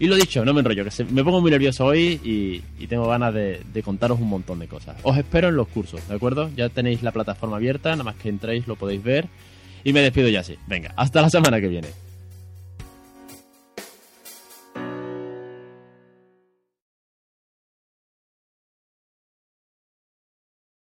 Y 0.00 0.06
lo 0.06 0.16
dicho, 0.16 0.44
no 0.44 0.52
me 0.52 0.60
enrollo, 0.60 0.84
que 0.84 1.04
me 1.04 1.22
pongo 1.22 1.40
muy 1.40 1.50
nervioso 1.52 1.84
hoy 1.84 2.20
y, 2.24 2.86
tengo 2.86 3.06
ganas 3.06 3.32
de, 3.32 3.60
de, 3.72 3.82
contaros 3.84 4.18
un 4.18 4.28
montón 4.28 4.58
de 4.58 4.66
cosas. 4.66 4.96
Os 5.04 5.16
espero 5.16 5.48
en 5.48 5.56
los 5.56 5.68
cursos, 5.68 6.06
¿de 6.08 6.16
acuerdo? 6.16 6.50
Ya 6.56 6.68
tenéis 6.70 7.04
la 7.04 7.12
plataforma 7.12 7.56
abierta, 7.56 7.90
nada 7.90 8.02
más 8.02 8.16
que 8.16 8.28
entréis 8.28 8.66
lo 8.66 8.74
podéis 8.74 9.02
ver. 9.02 9.28
Y 9.84 9.92
me 9.92 10.00
despido 10.00 10.28
ya 10.28 10.40
así. 10.40 10.56
Venga, 10.66 10.92
hasta 10.96 11.22
la 11.22 11.30
semana 11.30 11.60
que 11.60 11.68
viene. 11.68 11.88